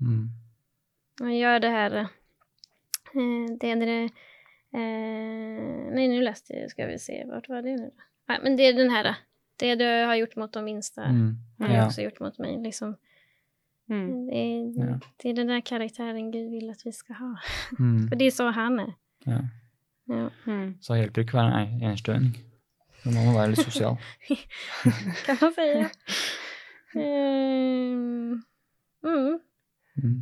Mm. 0.00 0.28
och 1.20 1.34
gör 1.34 1.60
det 1.60 1.68
här, 1.68 1.90
eh, 1.96 2.06
det 3.60 3.70
är 3.70 3.76
det, 3.76 4.02
eh, 4.72 5.94
nej 5.94 6.08
nu 6.08 6.22
läste 6.22 6.52
jag, 6.52 6.70
ska 6.70 6.86
vi 6.86 6.98
se, 6.98 7.24
vart 7.26 7.48
var 7.48 7.62
det 7.62 7.76
nu 7.76 7.76
då? 7.76 8.02
Nej, 8.28 8.38
men 8.42 8.56
det 8.56 8.62
är 8.62 8.72
den 8.72 8.90
här, 8.90 9.14
det 9.56 9.74
du 9.74 9.84
har 10.06 10.14
gjort 10.14 10.36
mot 10.36 10.52
de 10.52 10.64
minsta 10.64 11.04
Mm. 11.04 11.34
har 11.58 11.68
jag 11.68 11.76
Ja. 11.76 11.86
också 11.86 12.02
gjort 12.02 12.20
mot 12.20 12.38
mig. 12.38 12.62
Liksom. 12.62 12.96
Mm. 13.88 14.26
Det, 14.26 14.36
är, 14.36 14.86
Ja. 14.90 15.00
det 15.16 15.28
är 15.30 15.34
den 15.34 15.46
där 15.46 15.60
karaktären 15.60 16.30
Gud 16.30 16.50
vill 16.50 16.70
att 16.70 16.86
vi 16.86 16.92
ska 16.92 17.12
ha. 17.12 17.36
Mm. 17.78 18.08
För 18.08 18.16
det 18.16 18.24
är 18.24 18.30
så 18.30 18.50
han 18.50 18.78
är. 18.80 18.92
Ja. 20.08 20.28
Mm. 20.46 20.68
Så 20.80 20.98
hjelper 20.98 21.20
det 21.20 21.26
ikke 21.26 21.36
å 21.36 21.42
være 21.42 21.62
en 21.64 21.86
enstøing. 21.90 22.28
Må 23.06 23.22
man 23.22 23.36
være 23.36 23.52
litt 23.54 23.62
sosial. 23.62 23.98
Kan 25.26 25.38
man 25.40 25.52
si. 25.54 25.66
Ja. 25.66 25.90
Um, 26.96 28.42
mm. 29.04 29.38
Mm. 30.02 30.16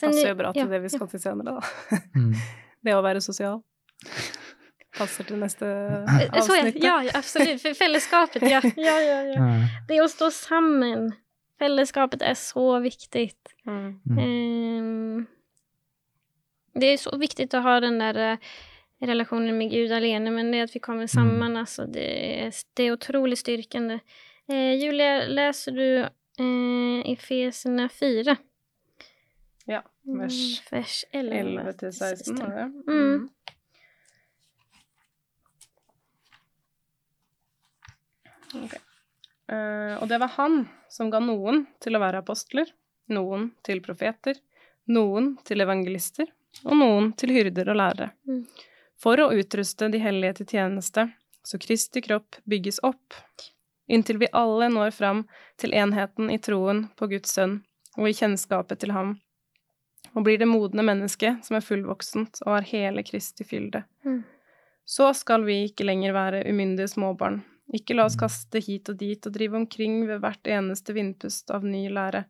Passer 0.00 0.28
jo 0.28 0.34
bra 0.38 0.52
til 0.52 0.64
ja, 0.64 0.70
det 0.70 0.80
vi 0.84 0.92
skal 0.92 1.08
til 1.10 1.22
senere, 1.22 1.56
da. 1.56 1.74
Mm. 2.18 2.34
Det 2.84 2.92
å 2.92 3.02
være 3.02 3.22
sosial. 3.24 3.62
Passer 4.94 5.26
til 5.26 5.40
neste 5.40 5.66
Eh, 5.66 6.20
ja, 6.20 6.28
avsnitt. 6.38 6.82
ja, 6.82 7.02
ja, 7.02 7.12
absolut. 7.14 7.60
För 7.62 8.48
ja. 8.48 8.60
ja, 8.76 9.22
ja. 9.22 9.68
Det 9.88 10.00
å 10.02 10.08
stå 10.08 10.30
sammen. 10.30 11.12
Fellesskapet 11.58 12.22
er 12.22 12.34
så 12.34 12.80
viktig. 12.82 13.32
Mm. 13.66 14.00
Mm. 14.04 14.18
Det 16.74 16.86
är 16.86 16.96
så 16.96 17.16
viktigt 17.16 17.54
att 17.54 17.62
ha 17.62 17.80
den 17.80 17.98
där 17.98 18.14
relasjonen 18.14 18.38
relationen 19.00 19.58
med 19.58 19.70
Gud 19.70 19.92
alene, 19.92 20.30
men 20.30 20.50
det 20.50 20.58
at 20.58 20.64
att 20.64 20.76
vi 20.76 20.80
kommer 20.80 21.06
samman, 21.06 21.56
alltså, 21.56 21.86
det, 21.86 22.44
är, 22.44 22.52
det 22.74 22.82
är 22.82 22.92
otroligt 22.92 23.38
styrkande. 23.38 23.98
Eh, 24.48 24.74
Julia, 24.74 25.26
läser 25.26 25.72
du 25.72 25.98
eh, 25.98 27.12
Efeserna 27.12 27.88
4? 27.88 28.36
Ja, 29.64 29.82
Mm, 30.06 30.20
vers 30.20 30.72
vers 30.72 31.04
11. 31.12 31.36
11 31.36 31.72
til 31.72 31.92
16. 31.92 32.36
var 32.38 32.50
det? 32.56 32.64
Mm. 32.92 33.30
Okay. 38.64 38.80
Uh, 39.52 39.96
og 40.02 40.08
det 40.08 40.18
var 40.20 40.30
han 40.36 40.60
som 40.92 41.08
ga 41.10 41.20
noen 41.24 41.64
til 41.82 41.96
å 41.96 42.02
være 42.04 42.20
apostler, 42.20 42.68
noen 43.08 43.50
til 43.64 43.80
profeter, 43.84 44.36
noen 44.92 45.34
til 45.48 45.64
evangelister 45.64 46.28
og 46.62 46.76
noen 46.78 47.10
til 47.18 47.34
hyrder 47.34 47.70
og 47.72 47.80
lærere. 47.80 48.10
Mm. 48.28 48.44
For 49.00 49.20
å 49.20 49.32
utruste 49.34 49.90
de 49.92 50.00
hellige 50.00 50.40
til 50.40 50.54
tjeneste, 50.54 51.08
så 51.44 51.60
Kristi 51.60 52.00
kropp 52.04 52.38
bygges 52.48 52.80
opp, 52.86 53.16
inntil 53.90 54.18
vi 54.22 54.30
alle 54.32 54.70
når 54.72 54.94
fram 54.96 55.24
til 55.60 55.74
enheten 55.76 56.30
i 56.32 56.38
troen 56.40 56.86
på 56.96 57.10
Guds 57.12 57.34
sønn 57.36 57.58
og 57.98 58.08
i 58.08 58.14
kjennskapet 58.16 58.80
til 58.80 58.94
ham, 58.96 59.16
og 60.14 60.24
blir 60.26 60.38
det 60.40 60.48
modne 60.48 60.84
mennesket 60.86 61.44
som 61.44 61.58
er 61.58 61.66
fullvoksent 61.66 62.40
og 62.46 62.56
har 62.56 62.70
hele 62.70 63.04
Kristi 63.06 63.44
fylde. 63.44 63.84
Mm. 64.06 64.22
Så 64.84 65.10
skal 65.16 65.44
vi 65.44 65.64
ikke 65.66 65.86
lenger 65.86 66.14
være 66.16 66.44
umyndige 66.48 66.90
småbarn. 66.92 67.40
Ikke 67.72 67.96
la 67.96 68.04
oss 68.08 68.18
kaste 68.20 68.60
hit 68.60 68.90
og 68.92 68.98
dit 69.00 69.26
og 69.26 69.32
drive 69.32 69.56
omkring 69.56 70.02
ved 70.08 70.20
hvert 70.20 70.50
eneste 70.50 70.92
vindpust 70.96 71.50
av 71.54 71.64
ny 71.64 71.86
lære. 71.88 72.26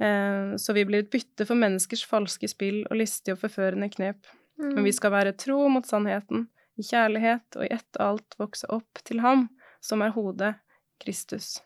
Eh, 0.00 0.56
så 0.56 0.72
vi 0.72 0.84
blir 0.88 1.04
et 1.04 1.12
bytte 1.12 1.46
for 1.48 1.58
menneskers 1.60 2.04
falske 2.08 2.48
spill 2.48 2.82
og 2.88 3.00
listige 3.02 3.36
og 3.36 3.42
forførende 3.44 3.90
knep. 3.92 4.24
Mm. 4.60 4.74
Men 4.74 4.86
vi 4.88 4.92
skal 4.96 5.14
være 5.14 5.36
tro 5.36 5.62
mot 5.72 5.86
sannheten, 5.86 6.48
i 6.80 6.84
kjærlighet 6.86 7.58
og 7.58 7.66
i 7.66 7.72
ett 7.74 7.98
og 7.98 8.06
alt 8.06 8.36
vokse 8.40 8.68
opp 8.72 9.02
til 9.04 9.20
ham, 9.20 9.48
som 9.84 10.00
er 10.04 10.14
hodet, 10.14 10.54
Kristus. 11.00 11.58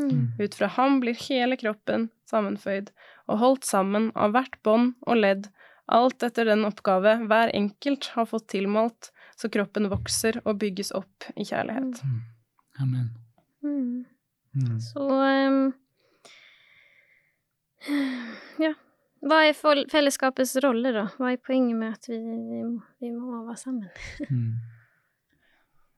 Mm. 0.00 0.32
Ut 0.40 0.54
fra 0.56 0.70
ham 0.72 1.00
blir 1.02 1.16
hele 1.28 1.56
kroppen 1.60 2.08
sammenføyd 2.28 2.92
og 3.28 3.40
holdt 3.42 3.68
sammen 3.68 4.08
av 4.16 4.32
hvert 4.32 4.56
bånd 4.64 4.94
og 5.04 5.20
ledd, 5.20 5.50
alt 5.92 6.24
etter 6.24 6.48
den 6.48 6.64
oppgave 6.64 7.18
hver 7.28 7.52
enkelt 7.52 8.08
har 8.14 8.28
fått 8.30 8.48
tilmålt, 8.54 9.10
så 9.36 9.50
kroppen 9.52 9.90
vokser 9.92 10.38
og 10.44 10.60
bygges 10.62 10.92
opp 10.96 11.28
i 11.36 11.44
kjærlighet. 11.44 12.00
Amen. 12.80 13.10
Mm. 13.60 14.04
Mm. 14.56 14.78
Så 14.80 15.04
ehm, 15.26 15.72
Ja. 18.60 18.72
Hva 19.22 19.38
er 19.46 19.54
fellesskapets 19.90 20.56
rolle, 20.64 20.90
da? 20.92 21.04
Hva 21.18 21.32
er 21.32 21.36
poenget 21.38 21.76
med 21.78 21.92
at 21.94 22.06
vi, 22.10 22.18
vi, 22.18 22.62
må- 22.66 22.82
vi 23.00 23.10
må 23.14 23.44
være 23.46 23.56
sammen? 23.60 23.88
Mm. 24.30 24.56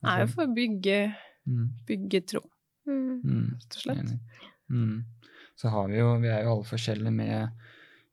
Det 0.04 0.10
er 0.12 0.20
jo 0.20 0.26
for 0.34 0.44
å 0.46 0.54
bygge, 0.54 0.98
Mm. 1.46 1.68
bygge 1.86 2.20
tro, 2.26 2.40
Mm. 2.86 3.20
Mm. 3.24 3.48
rett 3.60 3.76
og 3.76 3.80
slett. 3.82 4.12
Mm. 4.70 5.04
Så 5.56 5.68
har 5.70 5.88
vi 5.88 5.98
jo, 5.98 6.18
vi 6.20 6.28
er 6.28 6.42
jo 6.44 6.52
alle 6.54 6.64
forskjellige 6.64 7.12
med 7.12 7.50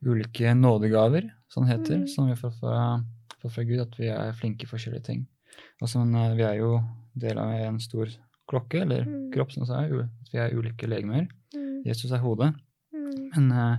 ulike 0.06 0.54
nådegaver, 0.56 1.30
sånn 1.50 1.68
heter, 1.68 1.98
Mm. 2.02 2.08
som 2.10 2.28
vi 2.30 2.36
fått 2.36 2.60
fra, 2.60 3.04
får 3.42 3.52
fra 3.52 3.64
Gud, 3.64 3.80
at 3.80 3.96
vi 3.98 4.08
er 4.08 4.32
flinke 4.34 4.64
i 4.64 4.68
forskjellige 4.68 5.04
ting. 5.04 5.28
Og 5.82 5.88
sånn, 5.90 6.12
vi 6.38 6.44
er 6.44 6.56
jo 6.58 6.80
del 7.18 7.38
av 7.38 7.50
en 7.52 7.80
stor 7.80 8.08
klokke, 8.48 8.82
eller 8.82 9.04
Mm. 9.06 9.32
kropp, 9.34 9.52
som 9.52 9.64
du 9.64 9.68
sa, 9.68 9.80
at 9.84 9.92
vi 10.32 10.40
er 10.40 10.52
ulike 10.52 10.88
legemer. 10.88 11.28
Mm. 11.54 11.84
Jesus 11.86 12.12
er 12.12 12.20
hodet. 12.20 12.54
Mm. 13.36 13.48
Men 13.48 13.52
eh, 13.58 13.78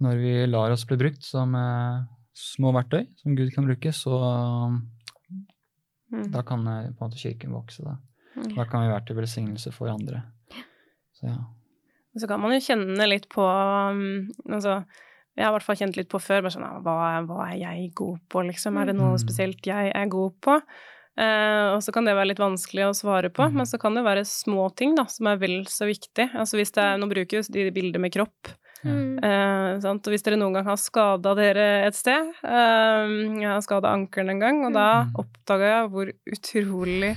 når 0.00 0.16
vi 0.20 0.46
lar 0.46 0.70
oss 0.74 0.84
bli 0.86 0.96
brukt 1.00 1.22
som 1.22 1.54
eh, 1.54 2.02
små 2.34 2.72
verktøy 2.74 3.06
som 3.22 3.34
Gud 3.36 3.52
kan 3.54 3.64
bruke, 3.66 3.92
så 3.92 4.18
Mm. 6.12 6.30
da 6.30 6.42
kan 6.46 6.66
eh, 6.68 6.90
på 6.94 7.02
en 7.04 7.10
måte 7.10 7.18
kirken 7.18 7.50
vokse. 7.52 7.82
Da, 7.82 7.96
Mm. 8.36 8.54
da 8.56 8.64
kan 8.66 8.82
vi 8.82 8.88
være 8.92 9.04
til 9.06 9.16
velsignelse 9.16 9.72
for 9.72 9.88
andre. 9.88 10.22
Så 11.14 11.26
ja. 11.28 11.36
Så 12.18 12.26
kan 12.28 12.40
man 12.40 12.52
jo 12.52 12.58
kjenne 12.62 13.08
litt 13.08 13.28
på 13.28 13.42
um, 13.42 14.28
Altså, 14.50 14.84
jeg 15.36 15.44
har 15.44 15.50
i 15.50 15.54
hvert 15.56 15.62
fall 15.66 15.76
kjent 15.76 15.96
litt 15.96 16.08
på 16.08 16.20
før, 16.22 16.42
bare 16.42 16.50
sånn 16.54 16.82
hva, 16.84 17.22
hva 17.26 17.46
er 17.52 17.58
jeg 17.58 17.94
god 17.94 18.18
på, 18.30 18.42
liksom? 18.46 18.76
Er 18.78 18.86
det 18.86 18.94
noe 18.96 19.12
Mm. 19.14 19.18
spesielt 19.18 19.66
jeg 19.66 19.92
er 19.94 20.06
god 20.06 20.32
på? 20.40 20.60
Eh, 21.16 21.74
og 21.74 21.80
så 21.84 21.92
kan 21.94 22.04
det 22.04 22.14
være 22.16 22.32
litt 22.32 22.42
vanskelig 22.42 22.88
å 22.88 22.94
svare 22.96 23.30
på, 23.30 23.46
Mm. 23.48 23.54
men 23.60 23.66
så 23.66 23.78
kan 23.78 23.94
det 23.94 24.02
være 24.04 24.24
små 24.26 24.74
ting 24.74 24.94
da, 24.96 25.04
som 25.06 25.26
er 25.30 25.36
vel 25.38 25.64
så 25.70 25.86
viktig. 25.86 26.30
Altså 26.34 26.58
hvis 26.58 26.72
det 26.74 26.82
er, 26.82 26.96
Nå 26.98 27.06
bruker 27.08 27.38
jo 27.38 27.42
de 27.52 27.70
bilder 27.70 28.00
med 28.00 28.12
kropp, 28.12 28.54
Mm. 28.84 29.16
Uh, 29.24 29.80
sant? 29.80 30.04
og 30.06 30.12
hvis 30.12 30.22
dere 30.22 30.36
noen 30.36 30.52
gang 30.52 30.66
har 30.66 30.76
skada 30.76 31.34
dere 31.34 31.86
et 31.86 31.94
sted 31.96 32.20
uh, 32.44 33.06
Jeg 33.40 33.48
har 33.48 33.62
skada 33.64 33.88
ankelen 33.94 34.28
en 34.34 34.40
gang, 34.40 34.58
og 34.66 34.74
da 34.74 35.04
Mm. 35.04 35.14
oppdaga 35.24 35.70
jeg 35.70 35.88
hvor 35.90 36.12
utrolig 36.34 37.16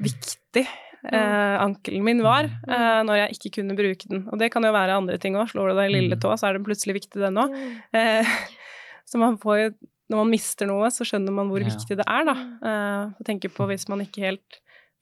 viktig 0.00 0.66
eh, 1.12 1.56
ankelen 1.60 2.04
min 2.06 2.22
var 2.22 2.44
eh, 2.46 3.02
når 3.04 3.16
jeg 3.26 3.36
ikke 3.36 3.50
kunne 3.58 3.76
bruke 3.76 4.08
den. 4.08 4.24
Og 4.32 4.38
det 4.38 4.50
kan 4.54 4.62
jo 4.64 4.72
være 4.72 4.96
andre 4.96 5.18
ting 5.18 5.34
òg. 5.34 5.50
Slår 5.50 5.72
du 5.72 5.74
deg 5.80 5.90
i 5.90 5.94
lille 6.00 6.16
Mm. 6.16 6.20
tå, 6.22 6.32
så 6.38 6.48
er 6.48 6.52
det 6.58 6.64
plutselig 6.64 6.94
viktig, 7.00 7.20
den 7.20 7.34
òg. 7.42 7.52
Eh, 7.92 8.22
så 9.10 9.18
man 9.18 9.36
får 9.36 9.58
jo 9.60 9.70
Når 10.12 10.20
man 10.20 10.30
mister 10.34 10.68
noe, 10.68 10.90
så 10.92 11.06
skjønner 11.08 11.32
man 11.32 11.48
hvor 11.48 11.62
Ja. 11.64 11.70
viktig 11.72 11.96
det 11.96 12.04
er, 12.06 12.24
da. 12.28 12.34
Uh, 12.60 13.12
tenke 13.24 13.48
tenker 13.48 13.54
på 13.56 13.66
hvis 13.70 13.88
man 13.88 14.00
ikke 14.04 14.20
helt 14.28 14.58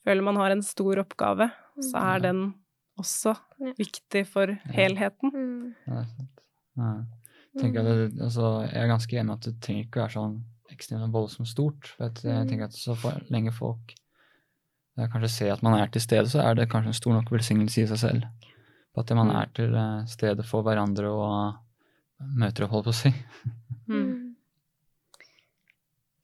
føler 0.07 0.23
man 0.25 0.37
har 0.38 0.55
en 0.55 0.62
stor 0.62 1.03
oppgave, 1.03 1.51
så 1.83 1.99
Ja. 1.99 2.14
er 2.16 2.20
den 2.29 2.55
også 2.99 3.35
Ja. 3.59 3.73
viktig 3.79 4.27
for 4.31 4.46
helheten. 4.70 5.33
Mm. 5.35 5.75
Ja, 5.87 5.94
det 5.94 6.01
er 6.01 6.07
sant. 6.16 6.40
Ja. 6.79 6.92
At 7.57 7.73
det, 7.75 8.20
altså, 8.23 8.70
jeg 8.70 8.83
er 8.85 8.87
ganske 8.94 9.18
enig 9.18 9.33
at 9.33 9.40
det 9.40 9.61
trenger 9.61 9.85
ikke 9.88 10.01
være 10.05 10.14
sånn 10.14 10.37
ekstremt 10.70 11.12
voldsomt 11.12 11.49
stort. 11.51 11.87
For 11.96 12.05
at 12.07 12.23
jeg 12.23 12.44
Mm. 12.46 12.49
tenker 12.49 12.64
at 12.64 12.73
så 12.73 12.94
for 12.96 13.11
lenge 13.29 13.53
folk 13.53 13.94
ja, 14.96 15.07
kanskje 15.09 15.29
ser 15.31 15.53
at 15.53 15.62
man 15.62 15.75
er 15.81 15.87
til 15.88 16.01
stede, 16.01 16.27
så 16.29 16.40
er 16.44 16.55
det 16.55 16.68
kanskje 16.70 16.87
en 16.88 16.92
stor 16.92 17.12
nok 17.14 17.31
velsignelse 17.31 17.83
i 17.83 17.87
seg 17.87 17.99
selv. 17.99 18.23
På 18.94 19.01
at 19.01 19.11
man 19.16 19.29
Mm. 19.29 19.37
er 19.42 19.46
til 19.55 19.75
eh, 19.75 20.05
stede 20.07 20.44
for 20.44 20.62
hverandre 20.62 21.09
og 21.11 21.57
møter 22.37 22.64
opp, 22.64 22.70
holdt 22.70 22.85
på 22.85 22.90
å 22.90 22.94
si. 22.94 23.14
Mm. 23.88 24.20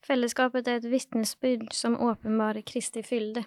Mm. 0.07 0.09
Fellesskapet 0.09 0.69
er 0.69 0.77
et 0.81 0.85
vitnesbyrd 0.91 1.73
som 1.75 1.97
åpenbarer 2.01 2.63
Kristi 2.67 3.03
fylde. 3.03 3.45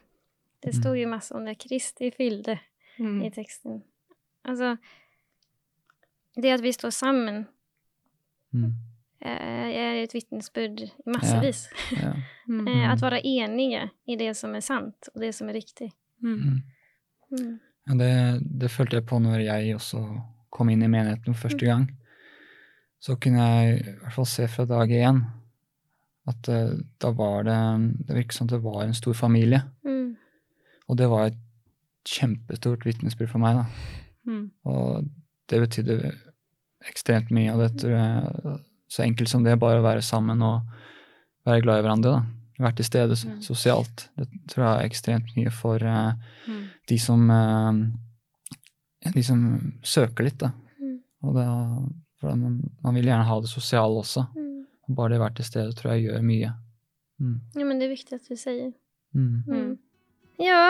Det 0.62 0.74
Mm. 0.74 0.82
stod 0.82 0.98
ju 0.98 1.06
masse 1.08 1.34
om 1.34 1.46
det. 1.46 1.56
Kristi 1.58 2.12
fylde 2.12 2.60
i 3.00 3.30
teksten. 3.32 3.82
Altså 4.46 4.78
det 6.36 6.52
at 6.54 6.62
vi 6.62 6.72
står 6.72 6.90
sammen 6.92 7.46
Mm. 8.54 8.74
er 9.22 10.04
et 10.04 10.14
vitnesbyrd 10.14 10.80
i 10.82 10.92
massevis. 11.06 11.70
Ja. 11.92 12.14
Mm. 12.48 12.68
Eh, 12.68 12.90
Att 12.92 13.02
vara 13.02 13.20
eniga 13.20 13.90
i 14.08 14.16
det 14.16 14.34
som 14.38 14.56
er 14.56 14.60
sant 14.62 15.10
og 15.16 15.22
det 15.22 15.36
som 15.36 15.50
er 15.50 15.54
riktig. 15.54 15.92
Mm. 16.22 16.34
Mm. 16.34 16.62
Mm. 17.32 17.60
Ja, 17.88 17.94
det, 17.94 18.42
det 18.60 18.72
følte 18.72 18.96
jeg 18.98 19.06
på 19.06 19.20
når 19.20 19.40
jeg 19.46 19.76
også 19.76 20.22
kom 20.52 20.70
inn 20.70 20.82
i 20.84 20.88
menigheten 20.88 21.34
første 21.36 21.66
gang. 21.66 21.92
Så 23.00 23.16
kunne 23.16 23.40
jeg 23.40 23.80
i 23.80 23.84
hvert 24.02 24.14
fall 24.14 24.26
se 24.26 24.48
fra 24.48 24.66
dag 24.66 24.90
én 24.90 25.22
at 26.30 26.50
eh, 26.54 26.72
da 27.02 27.12
var 27.18 27.44
det 27.48 27.58
Det 28.08 28.16
virket 28.16 28.38
som 28.38 28.48
det 28.48 28.62
var 28.64 28.84
en 28.84 28.94
stor 28.98 29.14
familie. 29.18 29.64
Mm. 29.86 30.16
Og 30.90 30.98
det 30.98 31.08
var 31.12 31.28
et 31.30 31.38
kjempestort 32.10 32.86
vitnesbyrd 32.88 33.30
for 33.30 33.42
meg, 33.44 33.60
da. 33.60 33.66
Mm. 34.30 34.46
Og 34.66 35.08
det 35.50 35.60
betydde 35.62 35.98
ekstremt 36.90 37.30
mye. 37.36 37.52
Og 37.54 37.60
det 37.66 37.72
tror 37.82 37.96
jeg 37.98 38.60
Så 38.90 39.04
enkelt 39.06 39.30
som 39.30 39.44
det, 39.46 39.60
bare 39.62 39.82
å 39.82 39.86
være 39.86 40.02
sammen 40.02 40.42
og 40.42 40.62
være 41.46 41.62
glad 41.62 41.80
i 41.80 41.82
hverandre. 41.86 42.12
da. 42.12 42.24
Være 42.60 42.76
til 42.80 42.86
stede 42.86 43.16
Mm. 43.16 43.42
sosialt. 43.42 44.10
Det 44.18 44.26
tror 44.50 44.64
jeg 44.66 44.74
er 44.80 44.90
ekstremt 44.90 45.36
mye 45.38 45.52
for 45.52 45.78
uh, 45.84 46.14
de 46.90 46.98
som 46.98 47.30
uh, 47.30 47.74
De 49.14 49.24
som 49.24 49.44
søker 49.84 50.24
litt, 50.24 50.40
da. 50.40 50.50
Mm. 50.82 50.98
Og 51.24 51.36
det, 51.36 51.46
for 52.20 52.36
man, 52.36 52.58
man 52.84 52.96
vil 52.96 53.06
gjerne 53.06 53.24
ha 53.30 53.40
det 53.40 53.50
sosiale 53.50 54.02
også. 54.02 54.26
Mm. 54.36 54.49
Bare 54.90 55.14
det 55.14 55.20
å 55.20 55.24
være 55.26 55.38
til 55.40 55.48
stede 55.48 55.76
tror 55.78 55.94
jeg 55.94 56.08
gjør 56.08 56.26
mye. 56.26 56.54
Mm. 57.20 57.38
Ja, 57.60 57.68
men 57.68 57.80
det 57.80 57.88
er 57.90 57.94
viktig 57.94 58.18
at 58.18 58.30
du 58.30 58.40
sier. 58.40 58.72
Mm. 59.14 59.44
Mm. 59.46 59.72
Ja, 60.42 60.64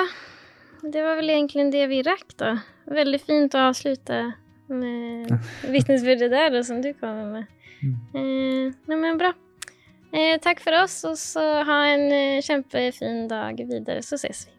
det 0.83 1.03
var 1.05 1.19
vel 1.19 1.31
egentlig 1.33 1.69
det 1.73 1.85
vi 1.91 2.01
rakk 2.07 2.35
da. 2.41 2.55
Veldig 2.89 3.19
fint 3.21 3.55
å 3.55 3.69
avslutte 3.69 4.21
med 4.69 5.31
vitnesbyrdet 5.73 6.31
der, 6.33 6.51
da, 6.55 6.63
som 6.65 6.81
du 6.83 6.91
kommer 6.99 7.31
med. 7.37 7.55
Mm. 7.79 7.95
Eh, 8.19 8.95
men 8.97 9.19
bra. 9.19 9.33
Eh, 10.09 10.39
takk 10.41 10.61
for 10.63 10.73
oss 10.81 11.03
og 11.05 11.17
så 11.21 11.43
ha 11.67 11.81
en 11.91 12.07
eh, 12.11 12.41
kjempefin 12.41 13.27
dag 13.29 13.59
videre, 13.61 14.01
så 14.01 14.17
ses 14.17 14.47
vi. 14.47 14.58